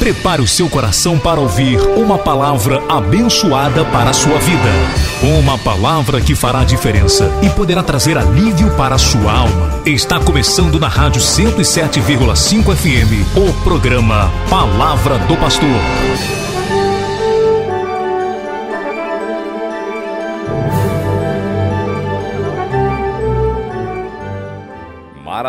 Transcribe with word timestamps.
Prepare 0.00 0.40
o 0.40 0.48
seu 0.48 0.66
coração 0.66 1.18
para 1.18 1.38
ouvir 1.38 1.78
uma 1.78 2.16
palavra 2.16 2.82
abençoada 2.88 3.84
para 3.84 4.08
a 4.08 4.14
sua 4.14 4.38
vida. 4.38 4.70
Uma 5.38 5.58
palavra 5.58 6.22
que 6.22 6.34
fará 6.34 6.64
diferença 6.64 7.30
e 7.42 7.50
poderá 7.50 7.82
trazer 7.82 8.16
alívio 8.16 8.74
para 8.76 8.94
a 8.94 8.98
sua 8.98 9.30
alma. 9.30 9.82
Está 9.84 10.18
começando 10.18 10.80
na 10.80 10.88
Rádio 10.88 11.20
107,5 11.20 12.74
FM 12.74 13.36
o 13.36 13.52
programa 13.62 14.32
Palavra 14.48 15.18
do 15.18 15.36
Pastor. 15.36 15.68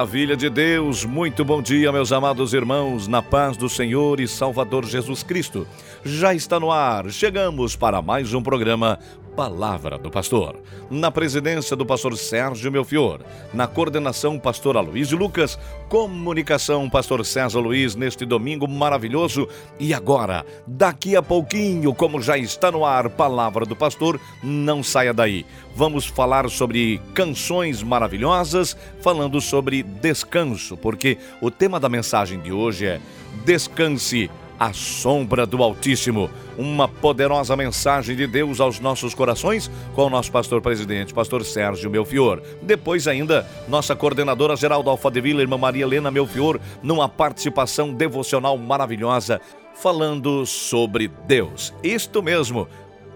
Maravilha 0.01 0.35
de 0.35 0.49
Deus, 0.49 1.05
muito 1.05 1.45
bom 1.45 1.61
dia, 1.61 1.91
meus 1.91 2.11
amados 2.11 2.55
irmãos, 2.55 3.07
na 3.07 3.21
paz 3.21 3.55
do 3.55 3.69
Senhor 3.69 4.19
e 4.19 4.27
Salvador 4.27 4.83
Jesus 4.83 5.21
Cristo. 5.21 5.67
Já 6.03 6.33
está 6.33 6.59
no 6.59 6.71
ar, 6.71 7.11
chegamos 7.11 7.75
para 7.75 8.01
mais 8.01 8.33
um 8.33 8.41
programa 8.41 8.97
Palavra 9.35 9.97
do 9.97 10.11
Pastor. 10.11 10.57
Na 10.89 11.09
presidência 11.09 11.75
do 11.75 11.85
pastor 11.85 12.17
Sérgio 12.17 12.71
Melfior, 12.71 13.21
na 13.53 13.65
coordenação 13.65 14.37
pastor 14.37 14.75
Aloysio 14.75 15.17
Lucas, 15.17 15.57
comunicação 15.89 16.89
pastor 16.89 17.25
César 17.25 17.59
Luiz 17.59 17.95
neste 17.95 18.25
domingo 18.25 18.67
maravilhoso. 18.67 19.47
E 19.79 19.93
agora, 19.93 20.45
daqui 20.67 21.15
a 21.15 21.21
pouquinho, 21.21 21.93
como 21.93 22.21
já 22.21 22.37
está 22.37 22.71
no 22.71 22.85
ar 22.85 23.09
Palavra 23.09 23.65
do 23.65 23.75
Pastor, 23.75 24.19
não 24.43 24.83
saia 24.83 25.13
daí. 25.13 25.45
Vamos 25.75 26.05
falar 26.05 26.49
sobre 26.49 27.01
canções 27.13 27.81
maravilhosas, 27.81 28.75
falando 28.99 29.39
sobre 29.39 29.83
descanso, 29.83 30.75
porque 30.75 31.17
o 31.39 31.49
tema 31.49 31.79
da 31.79 31.87
mensagem 31.87 32.39
de 32.39 32.51
hoje 32.51 32.85
é 32.85 33.01
Descanse 33.45 34.29
a 34.61 34.71
sombra 34.73 35.43
do 35.43 35.63
Altíssimo. 35.63 36.29
Uma 36.55 36.87
poderosa 36.87 37.57
mensagem 37.57 38.15
de 38.15 38.27
Deus 38.27 38.59
aos 38.59 38.79
nossos 38.79 39.15
corações 39.15 39.71
com 39.95 40.05
o 40.05 40.09
nosso 40.09 40.31
pastor 40.31 40.61
presidente, 40.61 41.15
pastor 41.15 41.43
Sérgio 41.43 41.89
Melfior. 41.89 42.39
Depois 42.61 43.07
ainda, 43.07 43.49
nossa 43.67 43.95
coordenadora 43.95 44.55
geral 44.55 44.83
da 44.83 44.91
Alfadevila, 44.91 45.41
irmã 45.41 45.57
Maria 45.57 45.81
Helena 45.81 46.11
Melfior, 46.11 46.59
numa 46.83 47.09
participação 47.09 47.91
devocional 47.91 48.55
maravilhosa, 48.55 49.41
falando 49.73 50.45
sobre 50.45 51.07
Deus. 51.25 51.73
Isto 51.83 52.21
mesmo. 52.21 52.67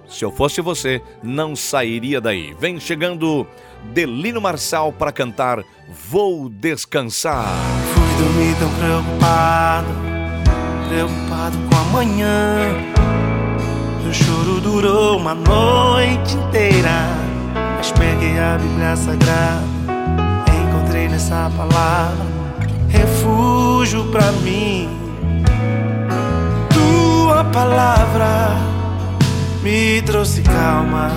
Se 0.07 0.25
eu 0.25 0.31
fosse 0.31 0.61
você, 0.61 0.99
não 1.21 1.55
sairia 1.55 2.19
daí. 2.19 2.55
Vem 2.59 2.79
chegando 2.79 3.45
Delino 3.93 4.41
Marçal 4.41 4.91
para 4.91 5.11
cantar 5.11 5.63
Vou 6.09 6.49
Descansar. 6.49 7.45
Fui 7.93 8.25
dormir 8.25 8.55
tão 8.57 8.73
preocupado 8.79 10.14
preocupado 10.87 11.57
com 11.69 11.75
amanhã. 11.77 12.57
O 14.07 14.13
choro 14.13 14.61
durou 14.61 15.17
uma 15.17 15.33
noite 15.33 16.35
inteira, 16.35 17.07
mas 17.77 17.91
peguei 17.91 18.39
a 18.39 18.57
Bíblia 18.57 18.95
Sagrada, 18.95 19.63
encontrei 20.47 21.07
nessa 21.07 21.51
palavra 21.57 22.25
refúgio 22.89 24.05
pra 24.05 24.31
mim. 24.43 24.89
Tua 26.69 27.43
palavra 27.45 28.55
me 29.63 30.01
trouxe 30.03 30.41
calma, 30.41 31.11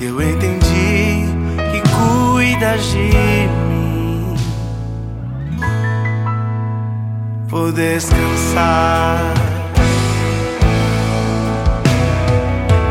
eu 0.00 0.20
entendi 0.20 1.26
que 1.70 1.80
cuidas 1.90 2.82
de 2.90 2.98
mim. 2.98 3.69
Vou 7.50 7.72
descansar. 7.72 9.34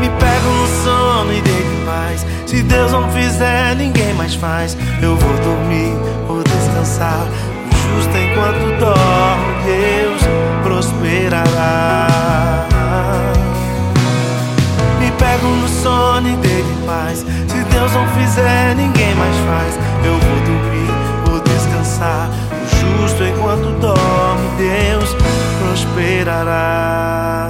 Me 0.00 0.08
pego 0.08 0.48
no 0.48 0.66
sono 0.84 1.32
e 1.32 1.40
deito 1.40 1.86
paz. 1.86 2.26
Se 2.46 2.62
Deus 2.62 2.92
não 2.92 3.10
fizer, 3.10 3.74
ninguém 3.76 4.12
mais 4.14 4.34
faz. 4.34 4.76
Eu 5.00 5.16
vou 5.16 5.32
dormir, 5.38 5.94
vou 6.26 6.42
descansar. 6.42 7.26
O 7.66 7.96
justo 7.96 8.16
enquanto 8.16 8.78
dorme, 8.78 9.54
Deus 9.64 10.22
prosperará. 10.62 12.06
Me 14.98 15.10
pego 15.12 15.46
no 15.46 15.68
sono 15.68 16.28
e 16.28 16.36
deito 16.36 16.86
paz. 16.86 17.18
Se 17.48 17.64
Deus 17.64 17.92
não 17.92 18.06
fizer, 18.08 18.74
ninguém 18.76 19.14
mais 19.14 19.36
faz. 19.36 19.78
Eu 20.04 20.18
vou 20.18 20.40
dormir, 20.44 20.90
vou 21.24 21.40
descansar 21.40 22.49
justo 23.00 23.24
enquanto 23.24 23.72
dorme, 23.80 24.48
Deus 24.58 25.16
prosperará. 25.58 27.48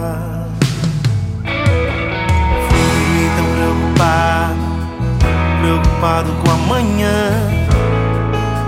Fui 2.68 3.30
tão 3.36 3.46
preocupado, 3.56 4.60
preocupado 5.60 6.32
com 6.44 6.50
amanhã. 6.50 7.32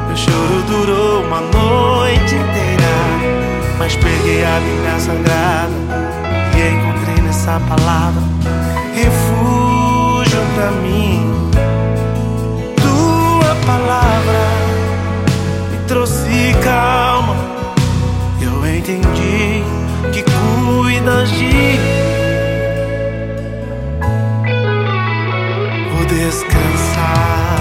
Meu 0.08 0.16
choro 0.16 0.62
durou 0.68 1.22
uma 1.24 1.40
noite 1.40 2.34
inteira, 2.34 2.94
mas 3.78 3.94
peguei 3.96 4.44
a 4.44 4.58
Bíblia 4.58 4.98
Sagrada 4.98 5.72
e 6.56 6.58
encontrei 6.74 7.22
nessa 7.24 7.60
palavra 7.60 8.22
refúgio 8.94 10.40
pra 10.54 10.70
mim. 10.82 11.50
Tua 12.76 13.54
palavra 13.66 14.51
trouxe 15.92 16.54
calma. 16.64 17.36
Eu 18.40 18.66
entendi 18.66 19.62
que 20.10 20.22
cuidas 20.22 21.30
de 21.32 21.44
mim. 21.44 21.78
Vou 25.92 26.06
descansar. 26.06 27.58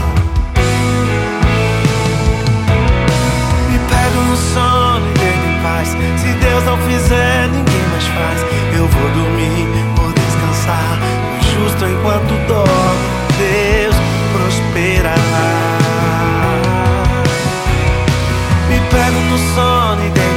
Me 3.69 3.79
pego 3.89 4.21
no 4.29 4.37
sono 4.37 5.05
e 5.09 5.19
deito 5.19 5.47
em 5.49 5.61
paz. 5.61 5.89
Se 5.89 6.31
Deus 6.39 6.63
não 6.63 6.77
fizer, 6.87 7.49
ninguém 7.49 7.83
mais 7.91 8.05
faz. 8.05 8.45
Eu 8.77 8.87
vou 8.87 9.09
dormir, 9.09 9.67
vou 9.97 10.09
descansar. 10.13 10.97
Justo 11.41 11.85
enquanto 11.85 12.47
dorme, 12.47 13.11
Deus 13.37 13.95
prosperará. 14.31 15.50
Pego 19.41 19.95
no 19.95 20.30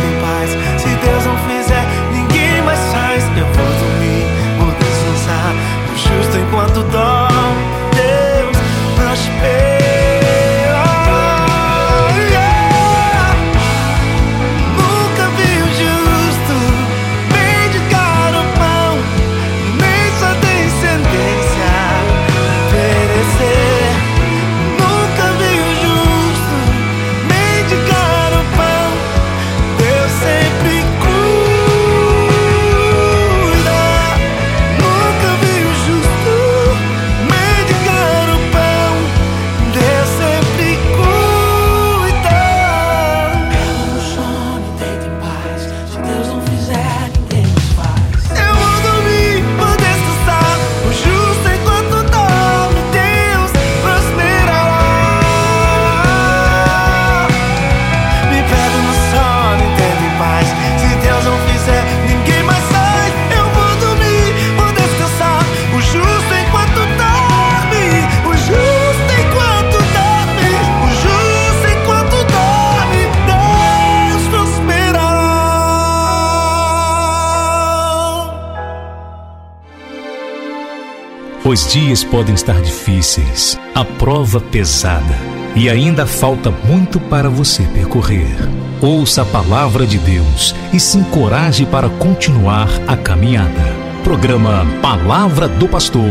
Os 81.55 81.73
dias 81.73 82.03
podem 82.03 82.35
estar 82.35 82.61
difíceis, 82.61 83.57
a 83.77 83.85
prova 83.85 84.41
pesada 84.41 85.15
e 85.55 85.71
ainda 85.71 86.05
falta 86.05 86.51
muito 86.51 86.99
para 86.99 87.31
você 87.31 87.63
percorrer. 87.69 88.35
Ouça 88.83 89.23
a 89.23 89.25
palavra 89.25 89.87
de 89.87 89.97
Deus 89.99 90.53
e 90.73 90.81
se 90.81 90.99
encoraje 90.99 91.65
para 91.65 91.89
continuar 91.89 92.69
a 92.89 92.97
caminhada. 92.97 93.63
Programa 94.03 94.65
Palavra 94.83 95.47
do 95.47 95.69
Pastor, 95.69 96.03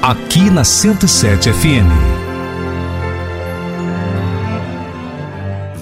aqui 0.00 0.48
na 0.48 0.62
107 0.62 1.52
FM. 1.52 1.90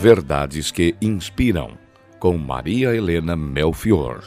Verdades 0.00 0.70
que 0.70 0.94
inspiram, 0.98 1.72
com 2.18 2.38
Maria 2.38 2.96
Helena 2.96 3.36
Melfior. 3.36 4.22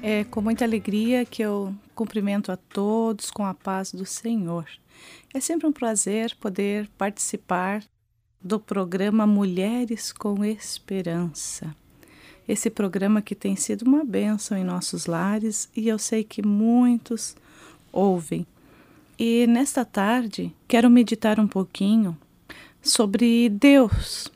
É 0.00 0.22
com 0.22 0.40
muita 0.40 0.64
alegria 0.64 1.24
que 1.24 1.42
eu 1.42 1.74
cumprimento 2.00 2.50
a 2.50 2.56
todos 2.56 3.30
com 3.30 3.44
a 3.44 3.52
paz 3.52 3.92
do 3.92 4.06
Senhor. 4.06 4.64
É 5.34 5.38
sempre 5.38 5.66
um 5.66 5.72
prazer 5.72 6.34
poder 6.40 6.88
participar 6.96 7.84
do 8.40 8.58
programa 8.58 9.26
Mulheres 9.26 10.10
com 10.10 10.42
Esperança. 10.42 11.76
Esse 12.48 12.70
programa 12.70 13.20
que 13.20 13.34
tem 13.34 13.54
sido 13.54 13.82
uma 13.82 14.02
bênção 14.02 14.56
em 14.56 14.64
nossos 14.64 15.04
lares 15.04 15.68
e 15.76 15.88
eu 15.88 15.98
sei 15.98 16.24
que 16.24 16.40
muitos 16.40 17.36
ouvem. 17.92 18.46
E 19.18 19.46
nesta 19.46 19.84
tarde 19.84 20.56
quero 20.66 20.88
meditar 20.88 21.38
um 21.38 21.46
pouquinho 21.46 22.16
sobre 22.80 23.50
Deus. 23.50 24.32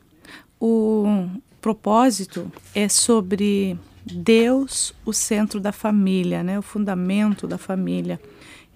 O 0.61 1.31
propósito 1.63 2.53
é 2.75 2.91
sobre 2.91 3.79
Deus, 4.05 4.93
o 5.05 5.13
centro 5.13 5.59
da 5.59 5.73
família, 5.73 6.43
né? 6.43 6.59
o 6.59 6.63
fundamento 6.63 7.47
da 7.47 7.57
família. 7.57 8.21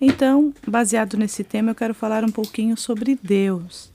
Então, 0.00 0.54
baseado 0.66 1.16
nesse 1.16 1.44
tema, 1.44 1.72
eu 1.72 1.74
quero 1.74 1.92
falar 1.92 2.24
um 2.24 2.30
pouquinho 2.30 2.76
sobre 2.76 3.18
Deus, 3.22 3.92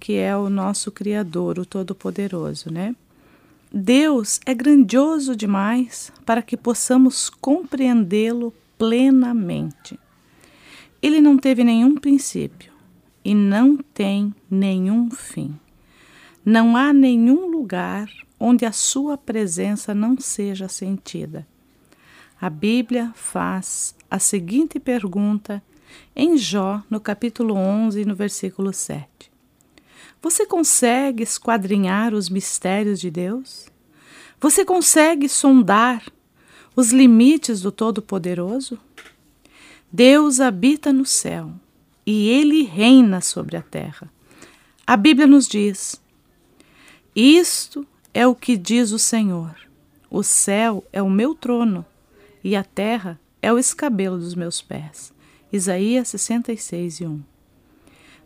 que 0.00 0.14
é 0.14 0.36
o 0.36 0.48
nosso 0.48 0.90
Criador, 0.90 1.58
o 1.58 1.66
Todo-Poderoso, 1.66 2.72
né? 2.72 2.94
Deus 3.72 4.40
é 4.46 4.54
grandioso 4.54 5.36
demais 5.36 6.10
para 6.24 6.40
que 6.40 6.56
possamos 6.56 7.28
compreendê-lo 7.28 8.52
plenamente. 8.78 9.98
Ele 11.02 11.20
não 11.20 11.36
teve 11.36 11.62
nenhum 11.62 11.96
princípio 11.96 12.72
e 13.24 13.34
não 13.34 13.76
tem 13.76 14.34
nenhum 14.50 15.10
fim. 15.10 15.58
Não 16.44 16.76
há 16.76 16.92
nenhum 16.92 17.50
lugar 17.50 18.08
onde 18.38 18.64
a 18.64 18.72
sua 18.72 19.16
presença 19.16 19.94
não 19.94 20.18
seja 20.18 20.68
sentida. 20.68 21.46
A 22.40 22.50
Bíblia 22.50 23.12
faz 23.14 23.94
a 24.10 24.18
seguinte 24.18 24.78
pergunta 24.78 25.62
em 26.14 26.36
Jó, 26.36 26.82
no 26.90 27.00
capítulo 27.00 27.54
11, 27.54 28.04
no 28.04 28.14
versículo 28.14 28.72
7. 28.72 29.08
Você 30.20 30.44
consegue 30.44 31.22
esquadrinhar 31.22 32.12
os 32.12 32.28
mistérios 32.28 33.00
de 33.00 33.10
Deus? 33.10 33.68
Você 34.40 34.64
consegue 34.64 35.28
sondar 35.28 36.04
os 36.74 36.90
limites 36.90 37.62
do 37.62 37.72
Todo-Poderoso? 37.72 38.78
Deus 39.90 40.40
habita 40.40 40.92
no 40.92 41.06
céu 41.06 41.52
e 42.04 42.28
ele 42.28 42.64
reina 42.64 43.20
sobre 43.20 43.56
a 43.56 43.62
terra. 43.62 44.12
A 44.86 44.96
Bíblia 44.96 45.26
nos 45.26 45.48
diz: 45.48 46.00
Isto 47.14 47.86
é 48.16 48.26
o 48.26 48.34
que 48.34 48.56
diz 48.56 48.92
o 48.92 48.98
Senhor: 48.98 49.54
O 50.08 50.22
céu 50.22 50.82
é 50.90 51.02
o 51.02 51.10
meu 51.10 51.34
trono 51.34 51.84
e 52.42 52.56
a 52.56 52.64
terra 52.64 53.20
é 53.42 53.52
o 53.52 53.58
escabelo 53.58 54.16
dos 54.16 54.34
meus 54.34 54.62
pés. 54.62 55.12
Isaías 55.52 56.08
66 56.08 57.00
e 57.00 57.06
1. 57.06 57.22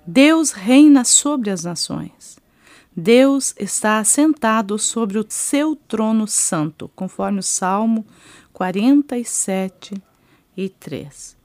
Deus 0.06 0.52
reina 0.52 1.02
sobre 1.02 1.50
as 1.50 1.64
nações. 1.64 2.38
Deus 2.96 3.52
está 3.58 3.98
assentado 3.98 4.78
sobre 4.78 5.18
o 5.18 5.26
seu 5.28 5.74
trono 5.74 6.26
santo, 6.28 6.88
conforme 6.94 7.40
o 7.40 7.42
Salmo 7.42 8.06
47 8.52 9.94
e 10.56 10.68
3. 10.68 11.36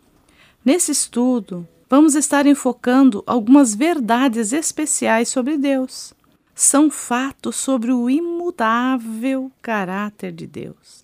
Nesse 0.63 0.91
estudo, 0.91 1.67
vamos 1.89 2.13
estar 2.13 2.45
enfocando 2.45 3.23
algumas 3.25 3.73
verdades 3.73 4.53
especiais 4.53 5.29
sobre 5.29 5.57
Deus. 5.57 6.13
São 6.57 6.89
fatos 6.89 7.57
sobre 7.57 7.91
o 7.91 8.09
imutável 8.09 9.51
caráter 9.61 10.31
de 10.31 10.47
Deus. 10.47 11.03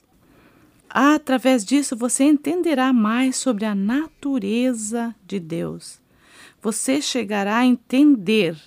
Através 0.89 1.65
disso, 1.65 1.93
você 1.93 2.23
entenderá 2.23 2.93
mais 2.93 3.35
sobre 3.35 3.65
a 3.65 3.75
natureza 3.75 5.13
de 5.27 5.41
Deus. 5.41 5.99
Você 6.61 7.01
chegará 7.01 7.57
a 7.57 7.65
entender 7.65 8.57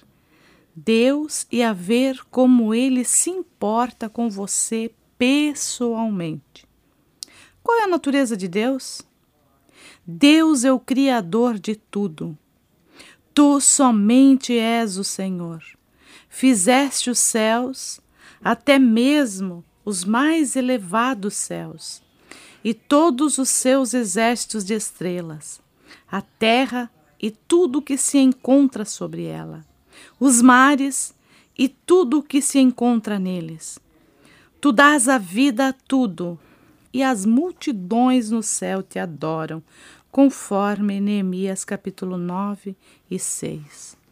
Deus 0.76 1.46
e 1.50 1.62
a 1.62 1.72
ver 1.72 2.22
como 2.31 2.75
ele 2.75 3.02
se 3.02 3.30
importa 3.30 4.06
com 4.06 4.28
você 4.28 4.90
pessoalmente. 5.16 6.66
Qual 7.62 7.78
é 7.78 7.84
a 7.84 7.88
natureza 7.88 8.37
de 8.37 8.46
Deus? 8.46 9.00
Deus 10.06 10.64
é 10.64 10.72
o 10.72 10.78
Criador 10.78 11.58
de 11.58 11.76
tudo. 11.76 12.37
Tu 13.32 13.58
somente 13.58 14.58
és 14.58 14.98
o 14.98 15.04
Senhor. 15.04 15.62
Fizeste 16.34 17.10
os 17.10 17.20
céus, 17.20 18.00
até 18.42 18.76
mesmo 18.76 19.64
os 19.84 20.04
mais 20.04 20.56
elevados 20.56 21.34
céus 21.34 22.02
e 22.64 22.75
todos 22.75 23.38
os 23.38 23.48
seus 23.48 23.94
exércitos 23.94 24.64
de 24.64 24.75
estrelas, 24.75 25.60
a 26.10 26.20
terra 26.20 26.90
e 27.22 27.31
tudo 27.31 27.78
o 27.78 27.82
que 27.82 27.96
se 27.96 28.19
encontra 28.19 28.84
sobre 28.84 29.26
ela, 29.26 29.64
os 30.19 30.42
mares 30.42 31.14
e 31.56 31.69
tudo 31.69 32.19
o 32.19 32.22
que 32.22 32.42
se 32.42 32.58
encontra 32.58 33.16
neles. 33.16 33.78
Tu 34.60 34.72
dás 34.72 35.08
a 35.08 35.19
vida 35.19 35.69
a 35.69 35.72
tudo, 35.72 36.37
e 36.92 37.00
as 37.00 37.25
multidões 37.25 38.28
no 38.32 38.42
céu 38.42 38.82
te 38.82 38.98
adoram, 38.98 39.62
conforme 40.10 41.00
Neemias 41.00 41.64
capítulo 41.64 42.19
9 42.19 42.76
e 43.08 43.20
6. 43.20 44.02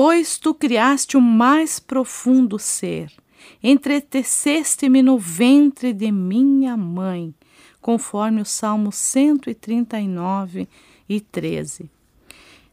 Pois 0.00 0.38
tu 0.38 0.54
criaste 0.54 1.16
o 1.16 1.20
mais 1.20 1.80
profundo 1.80 2.56
ser, 2.56 3.12
entreteceste-me 3.60 5.02
no 5.02 5.18
ventre 5.18 5.92
de 5.92 6.12
minha 6.12 6.76
mãe, 6.76 7.34
conforme 7.80 8.40
o 8.40 8.44
Salmo 8.44 8.92
139 8.92 10.68
e 11.08 11.20
13. 11.20 11.90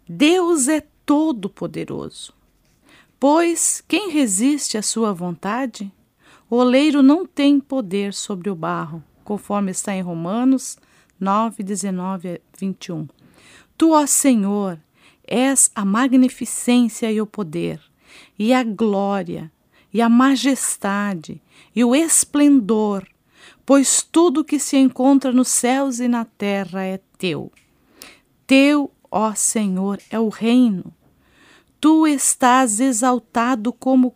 Deus 0.07 0.67
é 0.67 0.85
todo-poderoso. 1.03 2.31
Pois 3.19 3.83
quem 3.87 4.11
resiste 4.11 4.77
à 4.77 4.83
sua 4.83 5.11
vontade? 5.11 5.91
O 6.47 6.57
oleiro 6.57 7.01
não 7.01 7.25
tem 7.25 7.59
poder 7.59 8.13
sobre 8.13 8.51
o 8.51 8.55
barro, 8.55 9.03
conforme 9.23 9.71
está 9.71 9.95
em 9.95 10.01
Romanos 10.03 10.77
9, 11.19 11.63
19 11.63 12.33
a 12.35 12.39
21. 12.55 13.07
Tu, 13.75 13.89
ó 13.89 14.05
Senhor, 14.05 14.79
és 15.27 15.71
a 15.73 15.83
magnificência 15.83 17.11
e 17.11 17.19
o 17.19 17.25
poder, 17.25 17.81
e 18.37 18.53
a 18.53 18.63
glória, 18.63 19.51
e 19.93 20.01
a 20.01 20.09
majestade, 20.09 21.41
e 21.75 21.83
o 21.83 21.95
esplendor, 21.95 23.07
pois 23.65 24.03
tudo 24.03 24.43
que 24.43 24.59
se 24.59 24.77
encontra 24.77 25.31
nos 25.31 25.47
céus 25.47 25.99
e 25.99 26.07
na 26.07 26.25
terra 26.25 26.83
é 26.83 26.99
teu. 27.17 27.51
Teu, 28.45 28.91
ó 29.09 29.33
Senhor, 29.33 29.99
é 30.09 30.19
o 30.19 30.29
reino. 30.29 30.93
Tu 31.79 32.07
estás 32.07 32.79
exaltado 32.79 33.71
como 33.73 34.15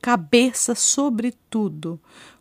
cabeça 0.00 0.74
sobre 0.74 1.32
tudo, 1.48 2.00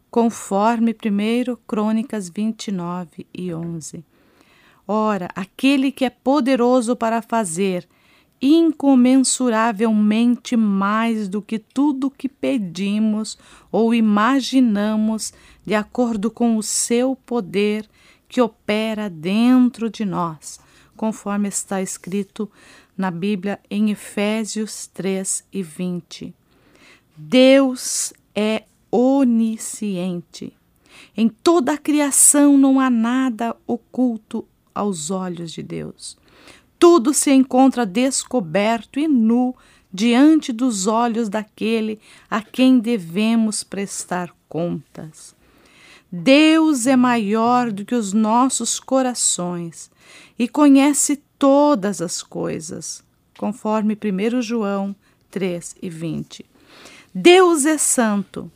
conforme 0.10 0.94
1 0.94 1.56
Crônicas 1.68 2.30
29 2.30 3.28
e 3.34 3.54
11. 3.54 4.04
Ora, 4.88 5.30
aquele 5.36 5.92
que 5.92 6.06
é 6.06 6.10
poderoso 6.10 6.96
para 6.96 7.22
fazer 7.22 7.88
incomensuravelmente 8.42 10.58
mais 10.58 11.30
do 11.30 11.44
que 11.44 11.60
tudo 11.60 12.10
que 12.10 12.28
pedimos 12.28 13.38
ou 13.72 13.94
imaginamos, 13.94 15.32
de 15.64 15.76
acordo 15.76 16.32
com 16.32 16.58
o 16.58 16.64
seu 16.64 17.16
poder 17.16 17.88
que 18.28 18.42
opera 18.42 19.08
dentro 19.10 19.92
de 19.92 20.04
nós, 20.04 20.60
conforme 20.98 21.48
está 21.50 21.80
escrito 21.82 22.50
na 22.98 23.12
Bíblia 23.12 23.60
em 23.70 23.92
Efésios 23.92 24.88
3 24.88 25.44
e 25.54 25.62
20. 25.62 26.34
Deus 27.16 28.12
é 28.34 28.64
onisciente. 28.90 30.52
Em 31.16 31.30
toda 31.30 31.74
a 31.74 31.78
criação 31.78 32.58
não 32.58 32.80
há 32.80 32.90
nada 32.90 33.56
oculto 33.68 34.48
aos 34.74 35.12
olhos 35.12 35.52
de 35.52 35.64
Deus 35.64 36.18
tudo 36.82 37.14
se 37.14 37.32
encontra 37.32 37.86
descoberto 37.86 39.00
e 39.00 39.08
nu 39.08 39.56
diante 39.94 40.52
dos 40.52 40.88
olhos 40.88 41.30
daquele 41.30 42.00
a 42.28 42.42
quem 42.42 42.80
devemos 42.80 43.64
prestar 43.64 44.34
contas. 44.50 45.36
Deus 46.12 46.88
é 46.88 46.96
maior 46.96 47.72
do 47.72 47.86
que 47.86 47.94
os 47.94 48.14
nossos 48.14 48.80
corações 48.80 49.92
e 50.40 50.48
conhece 50.48 51.22
todas 51.38 52.02
as 52.02 52.24
coisas, 52.24 53.04
conforme 53.38 53.96
1 53.96 54.42
João 54.42 54.96
3 55.30 55.76
e 55.84 55.88
20. 55.88 56.44
Deus 57.14 57.64
é 57.68 57.78
santo. 57.78 58.52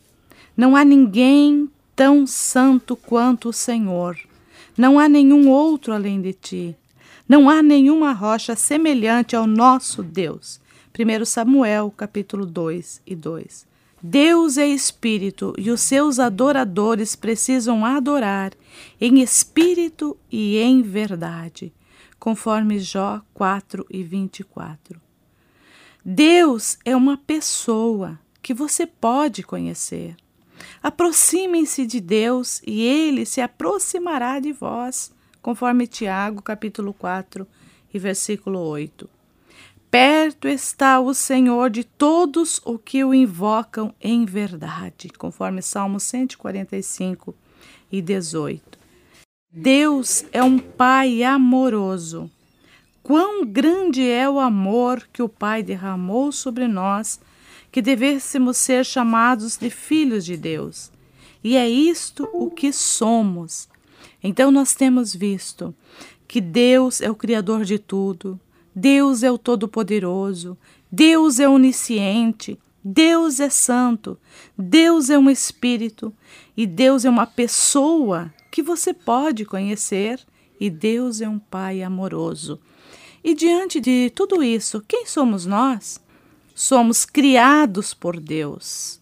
Não 0.57 0.75
há 0.75 0.83
ninguém 0.83 1.69
tão 1.95 2.25
santo 2.25 2.95
quanto 2.95 3.49
o 3.49 3.53
Senhor. 3.53 4.17
Não 4.77 4.99
há 4.99 5.07
nenhum 5.07 5.49
outro 5.49 5.93
além 5.93 6.21
de 6.21 6.33
ti. 6.33 6.75
Não 7.27 7.49
há 7.49 7.63
nenhuma 7.63 8.11
rocha 8.11 8.55
semelhante 8.55 9.35
ao 9.35 9.47
nosso 9.47 10.03
Deus. 10.03 10.59
1 10.97 11.25
Samuel, 11.25 11.91
capítulo 11.95 12.45
2 12.45 13.01
e 13.05 13.15
2. 13.15 13.65
Deus 14.01 14.57
é 14.57 14.67
espírito 14.67 15.53
e 15.57 15.71
os 15.71 15.81
seus 15.81 16.19
adoradores 16.19 17.15
precisam 17.15 17.83
adorar 17.83 18.53
em 19.01 19.21
espírito 19.21 20.15
e 20.31 20.57
em 20.57 20.81
verdade, 20.83 21.73
conforme 22.19 22.77
Jó 22.77 23.21
4 23.33 23.85
e 23.89 24.03
24. 24.03 25.01
Deus 26.03 26.77
é 26.85 26.95
uma 26.95 27.17
pessoa 27.17 28.19
que 28.41 28.53
você 28.53 28.85
pode 28.85 29.41
conhecer. 29.41 30.15
Aproximem-se 30.81 31.85
de 31.85 31.99
Deus 31.99 32.61
e 32.65 32.81
ele 32.81 33.25
se 33.25 33.41
aproximará 33.41 34.39
de 34.39 34.51
vós, 34.51 35.13
conforme 35.41 35.87
Tiago, 35.87 36.41
capítulo 36.41 36.93
4 36.93 37.47
e 37.93 37.99
versículo 37.99 38.59
8. 38.59 39.09
Perto 39.89 40.47
está 40.47 40.99
o 40.99 41.13
Senhor 41.13 41.69
de 41.69 41.83
todos 41.83 42.59
os 42.65 42.79
que 42.83 43.03
o 43.03 43.13
invocam 43.13 43.93
em 44.01 44.25
verdade, 44.25 45.09
conforme 45.17 45.61
Salmo 45.61 45.99
145 45.99 47.33
e 47.91 48.01
18. 48.01 48.77
Deus 49.49 50.25
é 50.33 50.43
um 50.43 50.59
Pai 50.59 51.23
amoroso. 51.23 52.29
Quão 53.01 53.45
grande 53.45 54.05
é 54.05 54.29
o 54.29 54.37
amor 54.37 55.07
que 55.13 55.23
o 55.23 55.29
Pai 55.29 55.63
derramou 55.63 56.29
sobre 56.31 56.67
nós 56.67 57.21
que 57.75 57.81
devêssemos 57.81 58.55
ser 58.55 58.85
chamados 58.85 59.57
de 59.57 59.69
filhos 59.69 60.23
de 60.23 60.37
Deus. 60.37 60.89
E 61.43 61.57
é 61.57 61.69
isto 61.69 62.25
o 62.31 62.49
que 62.49 62.71
somos. 62.71 63.67
Então 64.23 64.49
nós 64.49 64.73
temos 64.73 65.13
visto 65.13 65.75
que 66.25 66.39
Deus 66.39 67.01
é 67.01 67.11
o 67.11 67.15
Criador 67.15 67.65
de 67.65 67.77
tudo, 67.77 68.39
Deus 68.73 69.23
é 69.23 69.29
o 69.29 69.37
Todo-Poderoso, 69.37 70.57
Deus 70.89 71.37
é 71.37 71.49
onisciente, 71.49 72.57
Deus 72.81 73.41
é 73.41 73.49
santo, 73.49 74.17
Deus 74.57 75.09
é 75.09 75.19
um 75.19 75.29
Espírito 75.29 76.13
e 76.55 76.65
Deus 76.65 77.03
é 77.03 77.09
uma 77.09 77.27
pessoa 77.27 78.33
que 78.49 78.63
você 78.63 78.93
pode 78.93 79.43
conhecer 79.43 80.25
e 80.57 80.69
Deus 80.69 81.19
é 81.19 81.27
um 81.27 81.39
Pai 81.39 81.83
amoroso. 81.83 82.57
E 83.21 83.35
diante 83.35 83.81
de 83.81 84.09
tudo 84.11 84.41
isso, 84.41 84.81
quem 84.87 85.05
somos 85.05 85.45
nós? 85.45 86.04
Somos 86.57 87.03
criados 87.03 87.93
por 87.93 88.17
Deus. 88.17 89.01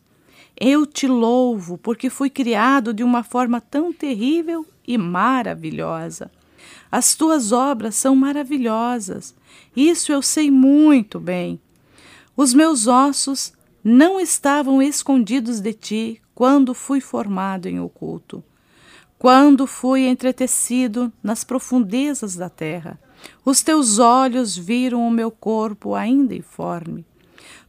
Eu 0.59 0.87
te 0.87 1.05
louvo 1.05 1.77
porque 1.77 2.09
fui 2.09 2.27
criado 2.27 2.91
de 2.91 3.03
uma 3.03 3.21
forma 3.21 3.61
tão 3.61 3.93
terrível 3.93 4.65
e 4.87 4.97
maravilhosa. 4.97 6.31
As 6.91 7.13
tuas 7.13 7.51
obras 7.51 7.93
são 7.93 8.15
maravilhosas, 8.15 9.35
isso 9.75 10.11
eu 10.11 10.23
sei 10.23 10.49
muito 10.49 11.19
bem. 11.19 11.59
Os 12.35 12.55
meus 12.55 12.87
ossos 12.87 13.53
não 13.83 14.19
estavam 14.19 14.81
escondidos 14.81 15.59
de 15.59 15.73
ti 15.73 16.21
quando 16.33 16.73
fui 16.73 16.99
formado 16.99 17.67
em 17.67 17.79
oculto, 17.79 18.43
quando 19.19 19.67
fui 19.67 20.07
entretecido 20.07 21.13
nas 21.21 21.43
profundezas 21.43 22.35
da 22.35 22.49
terra. 22.49 22.99
Os 23.45 23.61
teus 23.61 23.99
olhos 23.99 24.57
viram 24.57 25.07
o 25.07 25.11
meu 25.11 25.29
corpo 25.29 25.93
ainda 25.93 26.33
informe. 26.33 27.05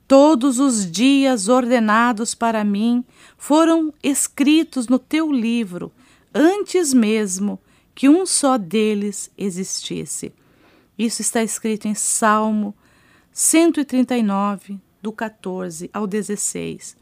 Todos 0.06 0.58
os 0.58 0.90
dias 0.90 1.48
ordenados 1.48 2.34
para 2.34 2.62
mim 2.62 3.04
foram 3.38 3.92
escritos 4.02 4.86
no 4.86 4.98
teu 4.98 5.32
livro, 5.32 5.90
antes 6.34 6.92
mesmo 6.92 7.58
que 7.94 8.08
um 8.08 8.26
só 8.26 8.58
deles 8.58 9.30
existisse. 9.38 10.32
Isso 10.98 11.22
está 11.22 11.42
escrito 11.42 11.88
em 11.88 11.94
Salmo 11.94 12.74
139, 13.32 14.78
do 15.00 15.10
14 15.10 15.90
ao 15.92 16.06
16. 16.06 16.96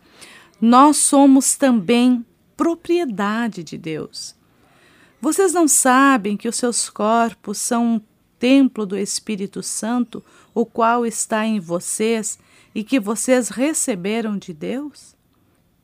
Nós 0.61 0.97
somos 0.97 1.56
também 1.56 2.25
propriedade 2.56 3.64
de 3.64 3.76
Deus. 3.76 4.37
Vocês 5.21 5.52
não 5.52 5.66
sabem 5.66 6.37
que 6.37 6.49
os 6.49 6.56
seus 6.56 6.88
corpos 6.88 7.59
são 7.59 7.94
um 7.94 8.00
templo 8.38 8.87
do 8.87 8.97
Espírito 8.97 9.62
Santo, 9.62 10.23
o 10.54 10.64
qual 10.64 11.04
está 11.06 11.44
em 11.47 11.61
vocês 11.61 12.38
e 12.74 12.82
que 12.82 12.98
vocês 12.98 13.48
receberam 13.48 14.36
de 14.36 14.52
Deus? 14.52 15.14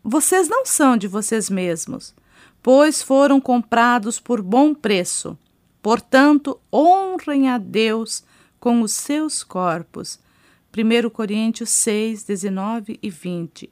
Vocês 0.03 0.49
não 0.49 0.65
são 0.65 0.97
de 0.97 1.07
vocês 1.07 1.51
mesmos, 1.51 2.15
pois 2.63 3.03
foram 3.03 3.41
comprados 3.41 4.19
por 4.19 4.41
bom 4.41 4.75
preço. 4.75 5.37
Portanto, 5.83 6.59
honrem 6.73 7.49
a 7.49 7.59
Deus 7.59 8.25
com 8.59 8.83
os 8.83 8.93
seus 8.93 9.43
corpos. 9.43 10.19
1 10.77 11.11
Coríntios 11.11 11.71
6, 11.71 12.25
19 12.25 12.99
e 13.03 13.11
20. 13.11 13.71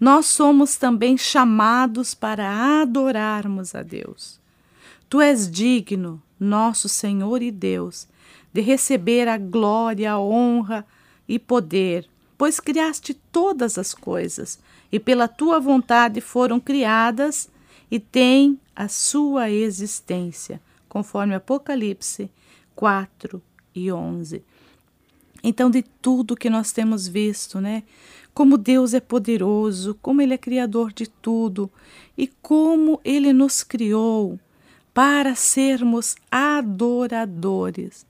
Nós 0.00 0.26
somos 0.26 0.76
também 0.76 1.16
chamados 1.16 2.14
para 2.14 2.82
adorarmos 2.82 3.74
a 3.74 3.82
Deus. 3.82 4.40
Tu 5.08 5.20
és 5.20 5.50
digno, 5.50 6.22
nosso 6.38 6.88
Senhor 6.88 7.42
e 7.42 7.50
Deus, 7.50 8.06
de 8.52 8.60
receber 8.60 9.26
a 9.26 9.36
glória, 9.36 10.12
a 10.12 10.20
honra 10.20 10.86
e 11.26 11.38
poder, 11.38 12.08
pois 12.38 12.60
criaste 12.60 13.12
todas 13.12 13.76
as 13.76 13.92
coisas, 13.92 14.60
e 14.90 15.00
pela 15.00 15.26
tua 15.26 15.58
vontade 15.58 16.20
foram 16.20 16.60
criadas 16.60 17.50
e 17.90 17.98
têm 17.98 18.58
a 18.74 18.86
sua 18.86 19.50
existência, 19.50 20.60
conforme 20.88 21.34
Apocalipse 21.34 22.30
4 22.76 23.42
e 23.74 23.90
11. 23.90 24.42
Então, 25.42 25.68
de 25.68 25.82
tudo 25.82 26.36
que 26.36 26.48
nós 26.48 26.72
temos 26.72 27.08
visto, 27.08 27.60
né? 27.60 27.82
Como 28.32 28.56
Deus 28.56 28.94
é 28.94 29.00
poderoso, 29.00 29.98
como 30.00 30.22
Ele 30.22 30.34
é 30.34 30.38
criador 30.38 30.92
de 30.92 31.08
tudo 31.08 31.70
e 32.16 32.28
como 32.40 33.00
Ele 33.04 33.32
nos 33.32 33.64
criou 33.64 34.38
para 34.94 35.34
sermos 35.34 36.16
adoradores. 36.30 38.06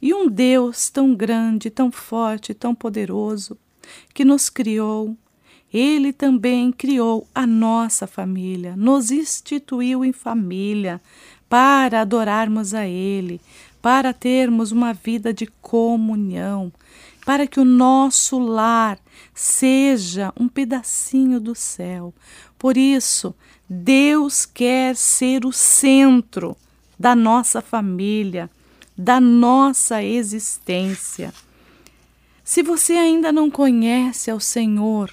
E 0.00 0.14
um 0.14 0.28
Deus 0.28 0.90
tão 0.90 1.14
grande, 1.14 1.70
tão 1.70 1.90
forte, 1.90 2.54
tão 2.54 2.74
poderoso, 2.74 3.58
que 4.14 4.24
nos 4.24 4.48
criou, 4.48 5.16
ele 5.72 6.12
também 6.12 6.72
criou 6.72 7.26
a 7.34 7.46
nossa 7.46 8.06
família, 8.06 8.74
nos 8.76 9.10
instituiu 9.10 10.04
em 10.04 10.12
família 10.12 11.00
para 11.48 12.00
adorarmos 12.00 12.72
a 12.72 12.86
Ele, 12.86 13.40
para 13.80 14.12
termos 14.12 14.72
uma 14.72 14.92
vida 14.92 15.32
de 15.32 15.46
comunhão, 15.60 16.72
para 17.24 17.46
que 17.46 17.60
o 17.60 17.64
nosso 17.64 18.38
lar 18.38 18.98
seja 19.34 20.32
um 20.38 20.48
pedacinho 20.48 21.38
do 21.38 21.54
céu. 21.54 22.14
Por 22.58 22.76
isso, 22.76 23.34
Deus 23.68 24.46
quer 24.46 24.96
ser 24.96 25.44
o 25.44 25.52
centro 25.52 26.56
da 26.98 27.14
nossa 27.14 27.60
família, 27.60 28.50
da 28.98 29.20
nossa 29.20 30.02
existência. 30.02 31.32
Se 32.42 32.64
você 32.64 32.94
ainda 32.94 33.30
não 33.30 33.48
conhece 33.48 34.28
ao 34.28 34.40
Senhor, 34.40 35.12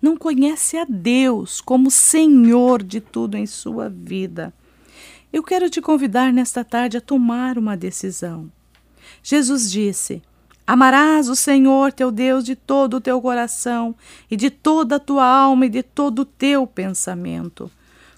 não 0.00 0.16
conhece 0.16 0.76
a 0.76 0.84
Deus 0.84 1.60
como 1.60 1.88
Senhor 1.88 2.82
de 2.82 3.00
tudo 3.00 3.36
em 3.36 3.46
sua 3.46 3.88
vida, 3.88 4.52
eu 5.32 5.40
quero 5.42 5.70
te 5.70 5.80
convidar 5.80 6.32
nesta 6.32 6.64
tarde 6.64 6.96
a 6.96 7.00
tomar 7.00 7.56
uma 7.56 7.76
decisão. 7.76 8.50
Jesus 9.22 9.70
disse: 9.70 10.20
Amarás 10.66 11.28
o 11.28 11.36
Senhor 11.36 11.92
teu 11.92 12.10
Deus 12.10 12.44
de 12.44 12.56
todo 12.56 12.94
o 12.94 13.00
teu 13.00 13.22
coração 13.22 13.94
e 14.28 14.36
de 14.36 14.50
toda 14.50 14.96
a 14.96 15.00
tua 15.00 15.24
alma 15.24 15.66
e 15.66 15.68
de 15.68 15.82
todo 15.82 16.20
o 16.20 16.24
teu 16.24 16.66
pensamento, 16.66 17.70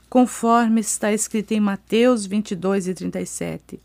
conforme 0.08 0.80
está 0.80 1.12
escrito 1.12 1.52
em 1.52 1.60
Mateus 1.60 2.24
22 2.24 2.88
e 2.88 2.94
37. 2.94 3.80